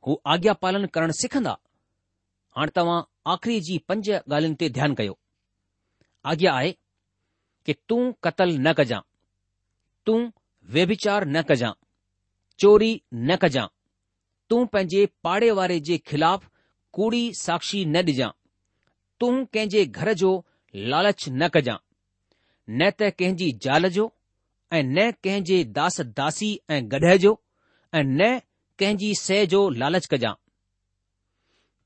हू 0.07 0.19
आज्ञा 0.35 0.53
पालन 0.65 0.87
करणु 0.97 1.13
सिखंदा 1.21 1.57
हाणे 2.59 2.73
तव्हां 2.79 3.01
आख़िरी 3.31 3.61
जी 3.67 3.77
पंज 3.89 4.09
ॻाल्हियुनि 4.11 4.55
ते 4.61 4.69
ध्यानु 4.77 4.95
कयो 4.99 5.13
आज्ञा 6.31 6.53
आहे 6.61 6.71
कि 7.67 7.75
तूं 7.89 7.99
कतल 8.27 8.55
न 8.59 8.73
कजां 8.79 8.99
त 10.09 10.15
वेविचार 10.77 11.27
न 11.27 11.43
कजां 11.51 11.71
चोरी 12.65 12.91
न 13.15 13.37
कजां 13.45 13.67
तूं 14.51 14.65
पंहिंजे 14.73 15.05
पाड़े 15.29 15.51
वारे 15.59 15.79
जे 15.91 15.97
ख़िलाफ़ 16.11 16.49
कूड़ी 16.99 17.23
साक्षी 17.43 17.85
न 17.85 18.03
ॾिजां 18.11 18.31
तूं 19.21 19.31
कहिंजे 19.59 19.85
घर 20.01 20.13
जो 20.25 20.33
लालच 20.95 21.29
न 21.29 21.49
कजां 21.59 21.77
न 22.79 22.91
त 22.99 23.11
कहिंजी 23.23 23.51
ज़ाल 23.67 23.89
जो 23.99 24.11
ऐं 24.73 24.83
न 24.89 25.11
कहिंजे 25.29 25.63
दास 25.79 26.01
दासी 26.21 26.53
ऐं 26.71 26.83
गढह 26.97 27.17
जो 27.27 27.37
ऐं 27.95 28.05
न 28.09 28.35
कहिंजी 28.85 29.15
सह 29.23 29.45
जो 29.57 29.69
लालच 29.85 30.09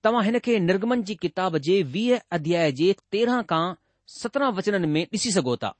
तव्हां 0.06 0.24
हिन 0.24 0.38
खे 0.46 0.58
निर्गमन 0.64 1.02
जी 1.06 1.14
किताब 1.22 1.56
जे 1.66 1.76
वीह 1.94 2.20
अध्याय 2.36 2.72
जे 2.80 2.94
तेरहं 3.12 3.42
खां 3.52 3.62
सत्रहं 4.16 4.52
वचननि 4.56 4.86
में 4.96 5.00
ॾिसी 5.14 5.30
सघो 5.36 5.54
था 5.62 5.70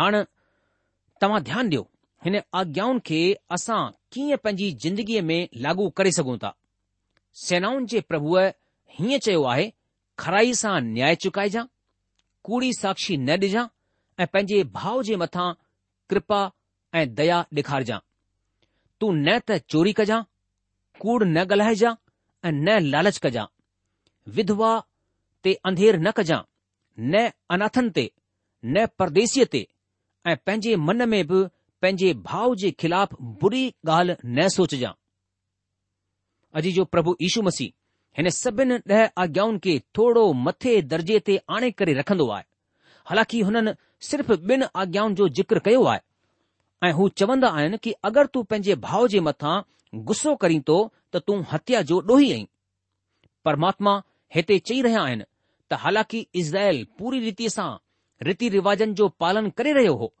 हाणे 0.00 0.22
तव्हां 1.20 1.42
ध्यानु 1.48 1.68
ॾियो 1.70 1.82
हिन 2.24 2.36
आज्ञाउनि 2.60 3.00
खे 3.10 3.20
असां 3.56 3.78
कीअं 4.12 4.38
पंहिंजी 4.44 4.70
जिंदगीअ 4.84 5.22
में 5.28 5.40
लागू 5.66 5.88
करे 5.98 6.10
सघूं 6.18 6.36
था 6.44 6.50
सेनाउनि 7.42 7.86
जे 7.92 8.00
प्रभुअ 8.12 8.42
हीअं 8.96 9.18
चयो 9.26 9.42
आहे 9.52 9.66
खराई 10.22 10.52
सां 10.62 10.74
न्याय 10.88 11.14
चुकाइजां 11.26 11.64
कूड़ी 12.48 12.70
साक्षी 12.80 13.16
न 13.28 13.36
ॾिजां 13.44 13.64
ऐं 14.22 14.26
पंहिंजे 14.32 14.62
भाउ 14.80 15.02
जे 15.10 15.20
मथां 15.24 15.46
कृपा 16.12 16.40
ऐं 16.98 17.04
दया 17.22 17.38
ॾेखारिजां 17.60 17.98
तूं 19.00 19.12
न 19.20 19.38
त 19.52 19.60
चोरी 19.76 19.92
कजां 20.02 20.20
कूड़ 21.04 21.22
न 21.24 21.46
ॻाल्हाइजां 21.52 21.94
न 22.50 22.78
लालच 22.92 23.18
कजांइ 23.24 24.30
विधवा 24.36 24.78
ते 25.44 25.52
अंधेर 25.64 25.98
न 26.00 26.10
कजांइ 26.16 26.44
न 27.10 27.14
अनाथनि 27.54 27.90
ते 27.96 28.06
न 28.64 28.86
परदेसीअ 28.98 29.46
ते 29.52 29.60
ऐं 30.26 30.36
पंहिंजे 30.46 30.76
मन 30.86 31.08
में 31.08 31.22
बि 31.26 31.38
पंहिंजे 31.82 32.12
भाउ 32.28 32.54
जे 32.60 32.70
ख़िलाफ़ 32.80 33.14
बुरी 33.40 33.64
गाल्हि 33.86 34.16
न 34.26 34.48
सोच 34.56 34.74
अॼु 36.56 36.70
जो 36.76 36.84
प्रभु 36.92 37.16
ईशू 37.22 37.42
मसीह 37.48 37.70
हिन 38.18 38.28
सभिनि 38.42 38.76
ॾह 38.94 39.06
आज्ञाउनि 39.22 39.58
खे 39.64 39.78
थोरो 39.96 40.32
मथे 40.46 40.80
दर्जे 40.92 41.18
ते 41.26 41.36
आणे 41.54 41.70
करे 41.78 41.94
रखंदो 41.94 42.26
आहे 42.36 42.44
हालांकी 43.08 43.40
हुननि 43.46 43.72
सिर्फ़ 44.08 44.32
ॿिनि 44.52 44.66
आज्ञाउनि 44.82 45.14
जो 45.20 45.28
जिक्र 45.38 45.58
कयो 45.66 45.84
आहे 45.92 46.00
ऐं 46.88 46.92
हू 46.92 47.08
चवंदा 47.18 47.48
आहिनि 47.58 47.78
की 47.84 47.92
अगरि 48.08 48.28
तूं 48.34 48.42
पंहिंजे 48.50 48.74
भाउ 48.86 49.06
जे 49.16 49.20
मथां 49.28 49.54
गुस्सो 50.06 50.34
करी 50.42 50.58
थो 50.68 50.76
त 51.14 51.22
तूं 51.26 51.40
हत्या 51.52 51.80
जो 51.88 51.96
ॾोही 52.10 52.32
आई 52.32 52.46
परमात्मा 53.44 53.92
हिते 54.34 54.58
चई 54.68 54.80
रहिया 54.82 55.02
आहिनि 55.02 55.24
त 55.70 55.74
हालांकि 55.82 56.26
इज़राइल 56.42 56.84
पूरी 56.98 57.18
रीति 57.24 57.48
सां 57.56 57.68
रीति 58.26 58.48
रिवाजनि 58.56 58.92
जो 58.98 59.08
पालन 59.20 59.48
करे 59.58 59.72
रहियो 59.72 59.94
हो 60.00 60.12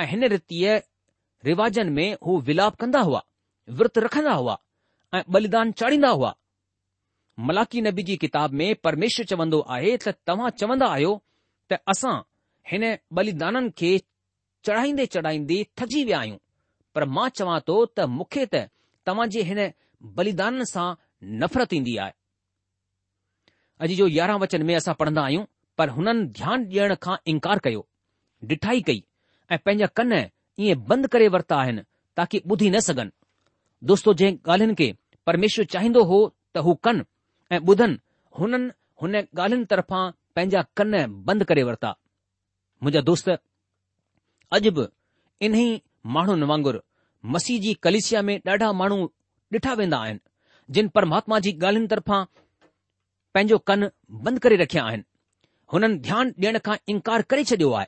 ऐं 0.00 0.06
हिन 0.10 0.24
रीतीअ 0.34 0.76
रिवाजनि 1.46 1.90
में 1.96 2.08
हू 2.26 2.38
विलाप 2.46 2.76
कंदा 2.80 3.00
हुआ 3.08 3.22
विर्त 3.78 3.98
रखंदा 4.06 4.32
हुआ 4.40 4.56
ऐं 5.14 5.22
बलिदान 5.34 5.72
चाढ़ींदा 5.80 6.08
हुआ 6.18 6.34
मलाकी 7.48 7.80
नबी 7.82 8.02
जी 8.02 8.16
किताब 8.24 8.52
में 8.60 8.74
परमेश्वर 8.84 9.24
चवंदो 9.32 9.60
आहे 9.76 9.96
त 10.06 10.14
तव्हां 10.26 10.50
चवंदा 10.62 10.86
आहियो 10.94 11.12
त 11.72 11.78
असां 11.94 12.16
हिन 12.70 12.84
बलिदाननि 13.18 13.70
खे 13.78 13.96
चढ़ाईंदे 14.64 15.06
चढ़ाईंदे 15.16 15.62
थिया 15.80 16.04
विया 16.06 16.18
आहियूं 16.20 16.38
पर 16.94 17.04
मां 17.16 17.28
चवां 17.38 17.60
थो 17.68 17.84
त 17.86 18.08
मूंखे 18.16 18.46
त 18.54 18.68
तव्हां 19.08 19.26
जे 19.34 19.42
हिन 19.48 19.60
बलिदान 20.16 20.64
सां 20.72 20.88
नफ़रत 21.42 21.72
ईंदी 21.76 21.96
आहे 22.04 22.12
अॼु 23.84 23.94
जो 24.00 24.06
यारहं 24.18 24.38
वचन 24.44 24.62
में 24.68 24.74
असां 24.78 24.94
पढ़ंदा 25.02 25.22
आहियूं 25.28 25.44
पर 25.80 25.88
हुननि 25.96 26.24
ध्यानु 26.38 26.64
ॾियण 26.78 26.94
खां 27.06 27.16
इनकार 27.32 27.58
कयो 27.66 27.82
डिठाई 28.50 28.80
कई 28.88 29.02
ऐं 29.54 29.58
पंहिंजा 29.66 29.86
कन 30.00 30.12
ईअं 30.66 30.82
बंदि 30.90 31.08
करे 31.12 31.28
वरिता 31.34 31.56
आहिनि 31.62 31.82
ताकी 32.18 32.38
ॿुधी 32.52 32.70
न 32.74 32.80
सघनि 32.88 33.10
दोस्तो 33.90 34.14
जंहिं 34.20 34.36
ॻाल्हियुनि 34.54 34.74
खे 34.80 34.88
परमेश्वर 35.28 35.64
चाहींदो 35.74 36.02
हो 36.10 36.18
त 36.54 36.64
हू 36.66 36.74
कनि 36.88 37.04
ऐं 37.54 37.60
ॿुधनि 37.72 37.96
हुननि 38.40 38.60
हुन 39.02 39.12
ॻाल्हियुनि 39.22 39.66
तरफां 39.74 40.02
पंहिंजा 40.36 40.60
कन 40.80 40.90
बंदि 41.30 41.44
करे 41.52 41.62
वरिता 41.70 41.90
मुंहिंजा 42.82 43.02
दोस्त 43.10 43.28
अॼु 44.56 44.70
बि 44.78 44.84
इन्ही 45.48 45.66
माण्हुनि 46.16 46.46
वांगुरु 46.52 46.80
मसीह 47.24 47.60
जी 47.60 47.72
कलिसिया 47.82 48.20
में 48.22 48.38
ॾाढा 48.48 48.72
माण्हू 48.80 49.04
ॾिठा 49.54 49.72
वेंदा 49.74 49.98
आहिनि 50.02 50.18
जिन 50.76 50.88
परमात्मा 50.96 51.38
जी 51.46 51.52
ॻाल्हियुनि 51.58 51.86
तरफ़ां 51.88 52.24
पंहिंजो 53.34 53.58
कन 53.70 53.88
बंदि 54.26 54.40
करे 54.44 54.56
रखिया 54.62 54.84
आहिनि 54.90 55.02
हुननि 55.72 55.98
ध्यानु 56.08 56.30
ॾियण 56.44 56.58
खां 56.68 56.76
इनकार 56.94 57.22
करे 57.32 57.44
छॾियो 57.52 57.72
आहे 57.80 57.86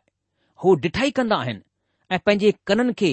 हू 0.64 0.74
ॾिठाई 0.86 1.10
कंदा 1.20 1.36
आहिनि 1.44 1.62
ऐं 2.14 2.18
पंहिंजे 2.26 2.52
कननि 2.66 2.92
खे 3.02 3.10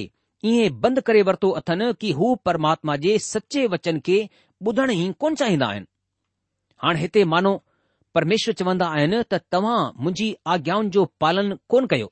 ईअं 0.52 0.80
बंदि 0.82 1.02
करे 1.10 1.22
वरितो 1.30 1.50
अथनि 1.62 1.94
कि 2.02 2.12
हू 2.20 2.34
परमात्मा 2.46 2.96
जे 3.06 3.18
सचे 3.28 3.68
वचन 3.76 4.00
खे 4.10 4.18
ॿुधण 4.68 4.92
ई 4.92 5.12
कोन 5.20 5.36
चाहींदा 5.42 5.68
आहिनि 5.74 5.86
हाणे 6.84 7.00
हिते 7.02 7.24
मानो 7.36 7.56
परमेश्वर 8.16 8.54
चवंदा 8.62 8.88
आहिनि 8.98 9.20
त 9.32 9.42
तव्हां 9.58 9.80
मुंहिंजी 10.04 10.36
आज्ञाउनि 10.56 10.90
जो 10.98 11.06
पालन 11.26 11.58
कोन 11.74 11.88
कयो 11.96 12.12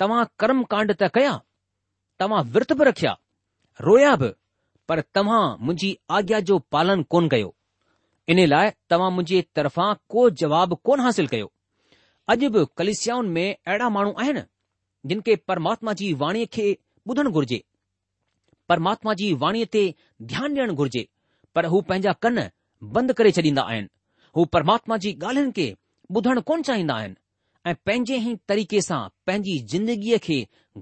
तव्हां 0.00 0.24
कर्म 0.40 0.62
कांड 0.74 0.92
त 0.92 1.10
कया 1.18 1.38
तव्हां 2.20 2.42
विर्त 2.54 2.72
बि 2.78 2.84
रखिया 2.86 3.10
रोया 3.86 4.14
बि 4.20 4.28
पर 4.88 5.00
तव्हां 5.16 5.42
मुंहिंजी 5.66 5.90
आज्ञा 6.18 6.40
जो 6.48 6.58
पालन 6.74 7.02
कोन 7.14 7.28
कयो 7.34 7.54
इन 8.32 8.46
लाइ 8.52 8.70
तव्हां 8.90 9.10
मुंहिंजे 9.16 9.42
तरफ़ां 9.56 9.92
को 10.14 10.28
जवाबु 10.42 10.76
कोन 10.86 11.00
हासिल 11.06 11.26
कयो 11.34 11.50
अॼु 12.32 12.50
बि 12.56 12.64
कलिस्याउनि 12.78 13.28
में 13.34 13.54
अहिड़ा 13.54 13.88
माण्हू 13.96 14.12
आहिनि 14.22 14.40
जिन 15.12 15.20
खे 15.28 15.36
परमात्मा 15.50 15.92
जी 16.00 16.12
वाणीअ 16.22 16.46
खे 16.56 16.66
ॿुधणु 17.10 17.30
घुर्जे 17.36 17.60
परमात्मा 18.72 19.12
जी 19.20 19.28
वाणीअ 19.42 19.66
ते 19.74 19.82
ध्यानु 20.32 20.54
ॾियणु 20.60 20.74
घुर्जे 20.80 21.04
पर 21.54 21.66
हू 21.74 21.80
पंहिंजा 21.90 22.12
कन 22.24 22.42
बंदि 22.96 23.12
करे 23.20 23.30
छॾींदा 23.38 23.62
आहिनि 23.70 23.88
हू 24.36 24.44
परमात्मा 24.56 24.96
जी 25.04 25.10
ॻाल्हियुनि 25.22 25.52
खे 25.60 25.68
ॿुधणु 26.16 26.40
कोन 26.50 26.58
चाहींदा 26.68 26.94
आहिनि 27.00 27.16
ऐं 27.70 27.74
पंहिंजे 27.86 28.16
ई 28.30 28.34
तरीक़े 28.48 28.80
सां 28.90 29.00
पंहिंजी 29.26 29.56
ज़िंदगीअ 29.72 30.18
खे 30.28 30.38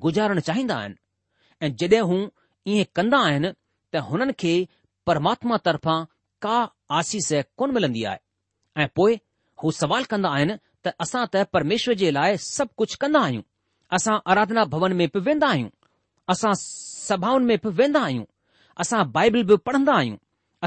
गुज़ारणु 0.06 0.40
चाहींदा 0.48 0.76
आहिनि 0.82 1.04
ऐं 1.62 1.68
जॾहिं 1.80 2.00
हू 2.08 2.16
इएं 2.72 2.84
कंदा 2.96 3.18
आहिनि 3.26 3.50
त 3.92 3.96
हुननि 4.08 4.32
खे 4.40 4.52
परमात्मा 5.06 5.56
तरफां 5.66 5.98
का 6.42 6.56
आसीस 6.98 7.28
कोन 7.58 7.70
मिलंदी 7.74 8.02
आहे 8.10 8.82
ऐं 8.82 8.88
पोए 8.96 9.14
हू 9.62 9.70
सवाल 9.82 10.04
कंदा 10.12 10.30
आहिनि 10.36 10.56
त 10.84 10.92
असां 11.04 11.24
त 11.32 11.44
परमेश्वर 11.52 11.94
जे 12.02 12.10
लाइ 12.18 12.36
सभु 12.48 12.72
कुझु 12.80 12.96
कंदा 13.04 13.20
आहियूं 13.28 13.42
असां 13.98 14.18
अराधना 14.32 14.64
भवन 14.74 14.92
में 15.00 15.06
बि 15.14 15.20
वेंदा 15.28 15.48
आहियूं 15.54 15.68
असां 16.34 16.52
सभाउनि 16.62 17.46
में 17.50 17.58
बि 17.64 17.70
वेंदा 17.80 18.00
आहियूं 18.08 18.24
असां 18.84 19.00
बाइबिल 19.12 19.44
बि 19.52 19.56
पढ़ंदा 19.68 19.92
आहियूं 20.02 20.16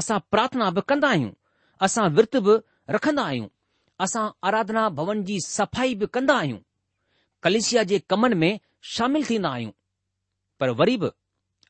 असां 0.02 0.18
प्रार्थना 0.32 0.70
बि 0.76 0.80
कंदा 0.92 1.08
आहियूं 1.14 1.30
असां 1.86 2.08
विर्त 2.18 2.36
बि 2.48 2.56
रखंदा 2.96 3.24
आहियूं 3.30 3.48
असां 4.08 4.24
अराधना 4.50 4.88
भवन 5.00 5.22
जी 5.30 5.38
सफ़ाई 5.48 5.94
बि 6.02 6.06
कंदा 6.18 6.36
आहियूं 6.44 6.58
कलेशिया 7.44 7.82
जे 7.94 7.98
कमनि 8.14 8.34
में 8.44 8.52
शामिलु 8.94 9.26
थींदा 9.30 9.48
आहियूं 9.58 9.72
पर 10.60 10.70
वरी 10.78 10.96
बि 11.02 11.08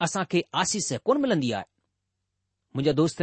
असां 0.05 0.25
खे 0.33 0.43
आसीस 0.61 0.89
कोन 1.07 1.21
मिलंदी 1.23 1.51
आहे 1.57 1.65
मुंहिंजा 2.75 2.93
दोस्त 3.01 3.23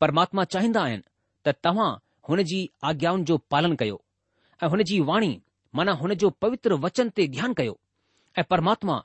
परमात्मा 0.00 0.44
चाहींदा 0.52 0.82
आहिनि 0.86 1.04
त 1.46 1.54
तव्हां 1.64 1.90
हुन 2.28 2.42
जी 2.50 2.60
आज्ञाउनि 2.90 3.24
जो 3.30 3.36
पालन 3.52 3.74
कयो 3.82 3.98
ऐं 4.62 4.68
हुन 4.72 4.82
जी 4.90 4.98
वाणी 5.10 5.30
माना 5.78 5.92
हुन 6.02 6.14
जो 6.22 6.28
पवित्र 6.42 6.74
वचन 6.84 7.08
ते 7.16 7.26
ध्यानु 7.36 7.54
कयो 7.60 7.74
ऐं 8.38 8.44
परमात्मा 8.52 8.98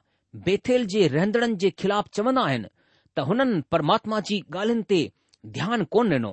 बेथेल 0.47 0.85
जे 0.93 1.07
रहंदड़नि 1.15 1.55
जे 1.63 1.69
ख़िलाफ़ु 1.81 2.13
चवंदा 2.17 2.41
आहिनि 2.49 2.67
त 3.15 3.25
हुननि 3.29 3.61
परमात्मा 3.75 4.19
जी 4.29 4.37
ॻाल्हियुनि 4.55 4.85
ते 4.91 4.99
ध्यानु 5.57 5.83
कोन 5.95 6.07
ॾिनो 6.19 6.31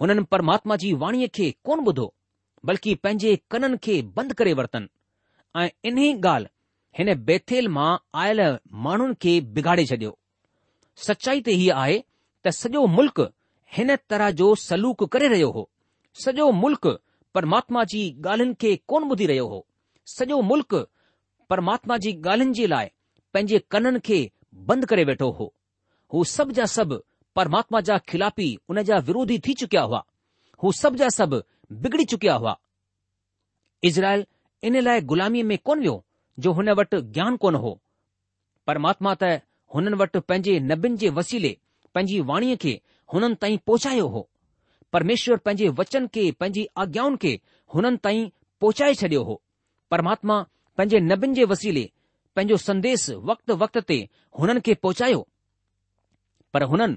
हुननि 0.00 0.22
परमात्मा 0.34 0.76
जी 0.82 0.90
वाणीअ 1.02 1.28
खे 1.38 1.46
कोन 1.66 1.78
ॿुधो 1.90 2.06
बल्कि 2.68 2.94
पंहिंजे 3.04 3.32
कननि 3.52 3.76
खे 3.84 3.96
बंदि 4.16 4.34
करे 4.38 4.52
वरितनि 4.60 4.88
ऐं 5.60 5.68
इन 5.90 5.96
ॻाल्हि 6.04 6.50
हिन 6.98 7.12
बेथेल 7.26 7.68
मां 7.76 7.90
आयल 8.20 8.40
माण्हुनि 8.84 9.14
खे 9.24 9.32
बिगाड़े 9.56 9.84
छडि॒यो 9.90 10.14
सचाई 11.06 11.40
त 11.48 11.52
हीअ 11.60 11.74
आहे 11.82 11.98
त 12.44 12.48
सॼो 12.60 12.84
मुल्क़ 12.96 13.20
हिन 13.76 13.94
तरह 14.10 14.30
जो 14.40 14.48
सलूक 14.68 15.04
करे 15.12 15.28
रहियो 15.34 15.50
हो 15.56 15.62
सॼो 16.24 16.50
मुल्क़ 16.62 16.88
परमात्मा 17.34 17.84
जी 17.92 18.00
ॻाल्हियुनि 18.10 18.54
खे 18.64 18.74
कोन 18.92 19.04
ॿुधी 19.12 19.26
रहियो 19.32 19.46
हो 19.52 19.60
सॼो 20.16 20.40
मुल्क 20.50 20.74
परमात्मा 21.52 21.96
जी 22.04 22.12
ॻाल्हियुनि 22.22 22.54
जे 22.60 22.66
लाइ 22.74 22.86
पंहिंजे 23.34 23.58
कननि 23.74 24.00
खे 24.08 24.18
बंदि 24.70 24.86
करे 24.92 25.04
वेठो 25.10 25.30
हो 25.38 25.46
हू 26.12 26.24
सभु 26.34 26.52
जा 26.58 26.66
सभु 26.76 27.00
परमात्मा 27.38 27.80
जा 27.88 27.98
खिलापी 28.10 28.48
उन 28.68 28.82
जा 28.90 28.96
विरोधी 29.10 29.38
थी 29.46 29.52
चुकिया 29.62 29.82
हुआ 29.90 30.02
हू 30.62 30.72
सभु 30.82 30.96
जा 31.04 31.08
सभु 31.18 31.40
बिगड़ी 31.84 32.04
चुकिया 32.14 32.34
हुआ 32.44 32.56
इज़राइल 33.90 34.26
इन 34.70 34.80
लाइ 34.88 35.00
गुलामीअ 35.14 35.44
में 35.50 35.58
कोन 35.68 35.80
वियो 35.86 35.96
जो 36.42 36.52
हुन 36.58 36.68
वटि 36.78 37.00
ज्ञान 37.14 37.36
कोन 37.42 37.54
हो 37.64 37.70
परमात्मा 38.68 39.12
त 39.22 39.40
हुननि 39.74 39.96
वटि 40.02 40.18
पंहिंजे 40.28 40.54
नबियुनि 40.70 40.96
जे 41.02 41.08
वसीले 41.18 41.52
पंहिंजी 41.94 42.18
वाणीअ 42.30 42.56
खे 42.62 42.72
हुननि 43.12 43.34
ताईं 43.42 43.58
पहुचायो 43.68 44.06
हो 44.14 44.20
परमेश्वर 44.94 45.36
पंहिंजे 45.46 45.68
वचन 45.80 46.04
खे 46.14 46.24
पंहिंजी 46.40 46.62
आज्ञाउनि 46.82 47.16
खे 47.24 47.32
हुननि 47.74 47.96
ताईं 48.04 48.24
पहुचाए 48.62 48.94
छॾियो 49.00 49.22
हो 49.28 49.34
परमात्मा 49.92 50.36
पंहिंजे 50.78 50.98
नबियुनि 51.10 51.34
जे 51.38 51.44
वसीले 51.52 51.84
पंहिंजो 52.36 52.56
संदेस 52.68 53.02
वक़्त 53.32 53.78
ते 53.90 53.98
हुननि 54.40 54.60
खे 54.66 54.74
पहुचायो 54.84 55.20
पर 56.54 56.62
हुननि 56.72 56.96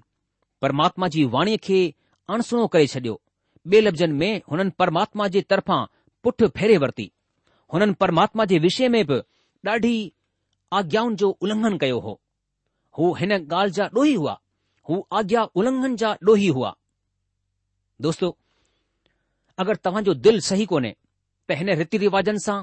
परमात्मा 0.63 1.07
जी 1.15 1.23
वाणीअ 1.35 1.57
खे 1.67 1.79
अणसुणो 2.33 2.65
करे 2.75 2.87
छॾियो 2.95 3.15
ॿिए 3.71 3.81
लफ़्ज़नि 3.81 4.15
में 4.21 4.31
हुननि 4.51 4.71
परमात्मा 4.79 5.27
जे 5.35 5.41
तरफां 5.51 5.81
पुठि 6.23 6.47
फेरे 6.57 6.77
वरिती 6.83 7.11
हुननि 7.73 7.93
परमात्मा 8.03 8.45
जे 8.51 8.57
विषय 8.67 8.87
में 8.95 9.03
बि 9.09 9.19
ॾाढी 9.69 9.97
आज्ञाउनि 10.73 11.15
जो 11.15 11.29
उल्लंघन 11.41 11.77
कयो 11.81 11.99
हो 12.05 12.11
हू 12.97 13.11
हिन 13.19 13.31
ॻाल्हि 13.35 13.71
जा 13.75 13.85
ॾोही 13.97 14.13
हुआ 14.15 14.33
हू 14.89 14.95
आज्ञा 15.19 15.43
उल्लंघन 15.59 15.95
जा 16.01 16.09
ॾोही 16.29 16.47
हुआ 16.57 16.73
दोस्तो 18.05 18.29
अगरि 19.63 19.75
तव्हांजो 19.85 20.13
दिल 20.25 20.39
सही 20.49 20.65
कोन्हे 20.73 20.93
त 21.49 21.57
हिन 21.59 21.69
रीति 21.81 21.97
रिवाजनि 22.03 22.39
सां 22.47 22.57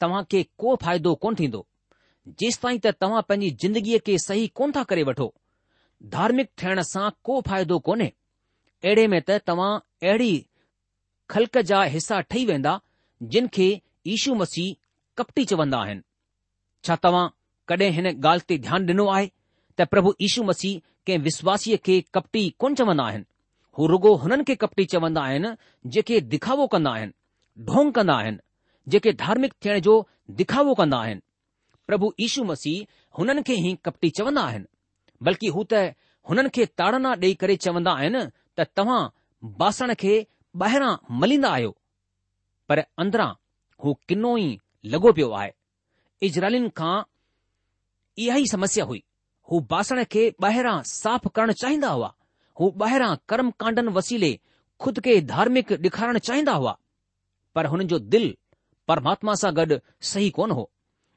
तव्हां 0.00 0.22
खे 0.30 0.42
को 0.62 0.74
फ़ाइदो 0.84 1.14
कोन 1.24 1.34
थींदो 1.40 1.66
ताईं 2.42 2.78
त 2.84 2.92
तव्हां 3.00 3.22
पंहिंजी 3.28 3.50
ज़िंदगीअ 3.64 3.98
खे 4.06 4.18
सही 4.28 4.46
कोन 4.60 4.72
था 4.76 4.82
करे 4.92 5.02
वठो 5.10 5.32
धार्मिक 6.14 6.50
थियण 6.62 6.82
सां 6.92 7.10
को 7.26 7.40
फ़ाइदो 7.48 7.78
कोन्हे 7.88 8.08
अहिड़े 8.08 9.06
में 9.14 9.20
त 9.28 9.40
तव्हां 9.50 9.72
अहिड़ी 10.08 10.32
खल्क 11.34 11.58
जा 11.72 11.82
हिसा 11.96 12.20
ठही 12.30 12.44
वेंदा 12.52 12.80
जिन 13.34 13.46
खे 13.58 13.68
ईशू 14.16 14.34
मसीह 14.44 14.74
कपटी 15.18 15.44
चवंदा 15.52 15.78
आहिनि 15.86 16.02
छा 16.86 16.94
तव्हां 17.04 17.28
कॾहिं 17.70 17.90
हिन 17.96 18.06
ॻाल्हि 18.12 18.44
ते 18.48 18.56
ध्यानु 18.64 18.86
ॾिनो 18.92 19.04
आहे 19.16 19.26
त 19.78 19.86
प्रभु 19.92 20.10
यीशू 20.22 20.42
मसीह 20.50 20.80
कंहिं 21.06 21.18
विश्वासीअ 21.26 21.76
खे 21.86 21.94
कपटी 22.16 22.42
कोन 22.64 22.74
चवंदा 22.80 23.04
आहिनि 23.10 23.24
हू 23.78 23.86
रुगो 23.92 24.12
हुननि 24.24 24.44
खे 24.50 24.54
कपटी 24.64 24.84
चवंदा 24.94 25.22
आहिनि 25.28 25.52
जेके 25.94 26.20
दिखावो 26.34 26.66
कंदा 26.74 26.92
आहिनि 26.98 27.68
ढोंग 27.70 27.92
कंदा 27.98 28.14
आहिनि 28.24 28.38
जेके 28.94 29.12
धार्मिक 29.24 29.54
थियण 29.64 29.80
जो 29.88 29.96
दिखावो 30.42 30.74
कंदा 30.80 30.98
आहिनि 31.06 31.22
प्रभु 31.90 32.12
यीशू 32.24 32.44
मसीह 32.52 32.84
हुननि 33.18 33.42
खे 33.48 33.54
ई 33.70 33.74
कपटी 33.88 34.10
चवंदा 34.20 34.44
आहिनि 34.52 34.68
बल्कि 35.28 35.54
हू 35.56 35.64
त 35.72 35.82
हुननि 36.30 36.54
खे 36.58 36.66
ताड़ना 36.82 37.14
ॾेई 37.24 37.34
करे 37.44 37.56
चवंदा 37.66 37.96
आहिनि 38.02 38.22
त 38.56 38.70
तव्हां 38.80 39.02
बासण 39.64 39.94
खे 40.04 40.14
ॿाहिरां 40.64 40.92
मलींदा 41.22 41.54
आहियो 41.58 41.74
पर 42.68 42.84
अंदरां 43.04 43.32
हू 43.86 43.98
किनो 44.10 44.36
ई 44.46 44.58
लॻो 44.94 45.10
पियो 45.20 45.30
आहे 45.40 45.52
इजराइलिन 46.22 46.68
खां 46.76 47.00
इहा 48.24 48.36
ई 48.38 48.46
समस्या 48.50 48.84
हुई 48.88 49.02
हू 49.50 49.60
बासण 49.70 50.02
खे 50.12 50.28
ॿाहिरां 50.42 50.82
साफ़ 50.90 51.28
करण 51.34 51.52
चाहींदा 51.52 51.88
हुआ 51.92 52.12
हू 52.60 52.70
ॿाहिरां 52.82 53.14
कर्मकांडनि 53.28 53.90
वसीले 53.94 54.32
खुद 54.80 55.00
खे 55.04 55.20
धार्मिक 55.34 55.72
ॾेखारणु 55.72 56.18
चाहींदा 56.28 56.52
हुआ 56.52 56.76
पर 57.54 57.66
हुननि 57.72 57.84
जो 57.92 57.98
दिल 58.14 58.34
परमात्मा 58.88 59.34
सां 59.40 59.54
गॾु 59.56 59.78
सही 60.12 60.30
कोन 60.38 60.50
हो 60.58 60.70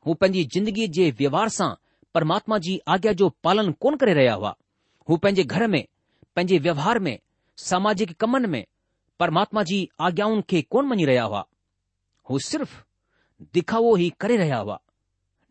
हू 0.08 0.14
पंहिंजी 0.22 0.44
ज़िंदगी 0.54 0.88
जे 0.98 1.10
व्यवहार 1.20 1.50
सां 1.58 1.70
परमात्मा 2.14 2.58
जी 2.66 2.80
आज्ञा 2.94 3.12
जो 3.22 3.30
पालन 3.44 3.72
कोन 3.82 3.96
करे 4.02 4.14
रहिया 4.14 4.34
हुआ 4.34 4.56
हू 5.10 5.18
पंहिंजे 5.24 5.44
घर 5.44 5.68
में 5.74 5.84
पंहिंजे 6.36 6.58
व्यवहार 6.68 7.00
में 7.08 7.18
सामाजिक 7.70 8.14
कमनि 8.22 8.48
में 8.48 8.64
परमात्मा 9.20 9.64
जी 9.72 9.88
आज्ञाउनि 10.08 10.42
खे 10.50 10.62
कोन 10.72 10.88
मञी 10.88 11.06
रहिया 11.06 11.24
हुआ 11.24 11.46
हू 12.30 12.40
सिर्फ़ 12.50 12.76
दिखावो 13.54 13.98
ई 13.98 14.10
करे 14.22 14.36
रहिया 14.38 14.58
हुआ 14.58 14.80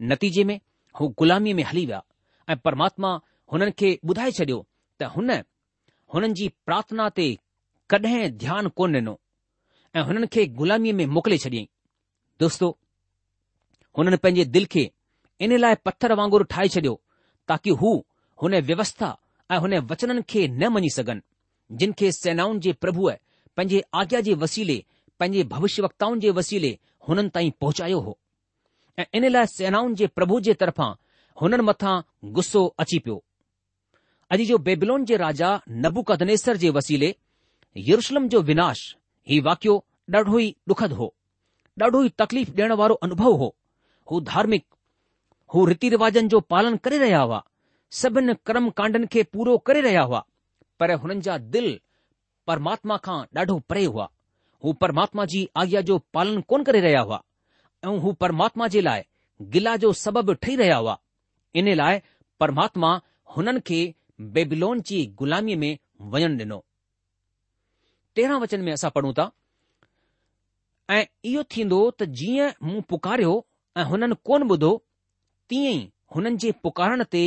नतीजे 0.03 0.43
में 0.45 0.59
हू 1.01 1.09
ग़ु़ुलामीअ 1.09 1.55
में 1.57 1.63
हली 1.65 1.85
विया 1.87 2.03
ऐं 2.51 2.57
परमात्मा 2.65 3.09
हुननि 3.53 3.71
खे 3.79 3.99
ॿुधाए 4.05 4.31
छॾियो 4.39 4.65
त 5.01 5.05
हुन 5.17 5.31
हुननि 6.15 6.33
जी 6.39 6.49
प्रार्थना 6.67 7.09
ते 7.17 7.27
कडहिं 7.91 8.31
ध्यान 8.43 8.69
कोन 8.79 8.95
ॾिनो 8.97 9.19
ऐ 9.97 10.01
हुननि 10.09 10.27
खे 10.35 10.45
ग़ुलामीअ 10.61 10.95
में 10.97 11.07
मोकिले 11.19 11.39
छॾियईं 11.45 11.67
दोस्तो 12.41 12.69
हुननि 13.99 14.17
पंहिंजे 14.23 14.45
दिल 14.57 14.67
खे 14.73 14.91
इन 15.43 15.57
लाइ 15.59 15.75
पथर 15.87 16.13
वांगुर 16.21 16.45
ठाहे 16.53 16.69
छडि॒यो 16.75 17.01
ताकी 17.49 17.71
हू 17.81 17.95
हुन 18.43 18.57
व्यवस्था 18.71 19.17
ऐं 19.51 19.59
हुन 19.65 19.75
वचननि 19.93 20.23
खे 20.31 20.47
न 20.49 20.69
मञी 20.75 20.91
सघन 20.97 21.23
जिन 21.81 21.93
खे 21.99 22.13
सेनाउनि 22.13 22.61
जे 22.69 22.73
प्रभुअ 22.85 23.13
पंहिंजे 23.57 23.83
आज्ञा 24.01 24.21
जे 24.29 24.35
वसीले 24.45 24.83
पंहिंजे 25.21 25.43
भविष्यवक्ताउनि 25.57 26.21
जे 26.21 26.31
वसीले 26.41 26.77
हुननि 27.09 27.29
ताईं 27.35 27.51
पहुचायो 27.61 28.01
हो 28.07 28.19
ऐं 28.99 29.05
इन 29.19 29.27
लाइ 29.31 29.47
सेनाउनि 29.51 29.95
जे 30.01 30.07
प्रभु 30.19 30.39
जे 30.45 30.53
तरफ़ां 30.61 30.91
हुननि 31.41 31.63
मथां 31.69 31.95
गुस्सो 32.37 32.63
अची 32.83 32.99
पियो 33.07 33.17
अॼु 34.37 34.45
जो 34.51 34.59
बेबलोन 34.69 35.05
जे 35.11 35.17
राजा 35.25 35.49
नबुकदनेसर 35.87 36.57
जे 36.63 36.71
वसीले 36.77 37.11
यरुशलम 37.89 38.29
जो 38.35 38.41
विनाश 38.51 38.85
ही 39.33 39.41
वाकियो 39.49 39.77
ॾाढो 40.15 40.39
ई 40.41 40.49
दुखद 40.71 40.93
हो 41.01 41.07
ॾाढो 41.83 42.03
ई 42.05 42.09
तकलीफ़ 42.23 42.51
ॾियण 42.59 42.73
वारो 42.83 42.95
अनुभव 43.09 43.33
हो 43.43 43.49
हू 44.11 44.21
धार्मिक 44.33 44.65
हू 45.55 45.65
रीति 45.73 45.89
रिवाजनि 45.97 46.29
जो 46.35 46.41
पालन 46.53 46.77
करे 46.89 46.99
रहिया 47.03 47.21
हुआ 47.23 47.41
सभिनि 48.01 48.35
कर्म 48.47 48.69
कांडनि 48.81 49.07
खे 49.15 49.23
पूरो 49.33 49.57
करे 49.69 49.81
रहिया 49.87 50.03
हुआ 50.11 50.23
पर 50.81 50.93
हुननि 51.05 51.21
जा 51.29 51.37
दिल 51.57 51.69
परमात्मा 52.47 52.97
खां 53.09 53.19
ॾाढो 53.41 53.59
परे 53.69 53.85
हुआ 53.85 54.09
हू 54.65 54.73
परमात्मा 54.87 55.25
जी 55.35 55.49
आज्ञा 55.65 55.81
जो 55.91 55.99
पालन 56.15 56.41
कोन 56.51 56.63
करे 56.71 56.81
रहिया 56.87 57.01
हुआ 57.11 57.23
ऐं 57.87 57.97
हू 58.03 58.11
परमात्मा 58.23 58.67
जे 58.75 58.81
लाइ 58.89 59.03
गिला 59.55 59.77
जो 59.83 59.93
सबबु 60.03 60.33
ठही 60.43 60.55
रहिया 60.61 60.77
हुआ 60.83 60.97
इन 61.61 61.69
लाइ 61.81 62.01
परमात्मा 62.41 62.89
हुननि 63.37 63.61
खे 63.69 63.79
बेबिलोन 64.35 64.77
जी 64.89 64.99
ग़ुलामीअ 65.21 65.59
में 65.63 65.73
वञणु 66.13 66.35
ॾिनो 66.43 66.59
तेरहं 68.17 68.39
वचन 68.43 68.61
में 68.67 68.73
असां 68.77 68.91
पढ़ूं 68.97 69.13
था 69.19 69.25
ऐं 70.97 71.05
इहो 71.31 71.43
थींदो 71.57 71.79
त 71.99 72.09
जीअं 72.21 72.49
मूं 72.69 72.81
पुकारियो 72.91 73.35
ऐं 73.79 73.85
हुननि 73.91 74.17
कोन 74.29 74.41
ॿुधो 74.51 74.71
तीअं 75.49 75.73
ई 75.79 75.85
हुननि 76.17 76.37
जे 76.43 76.51
पुकारण 76.65 77.01
ते 77.15 77.23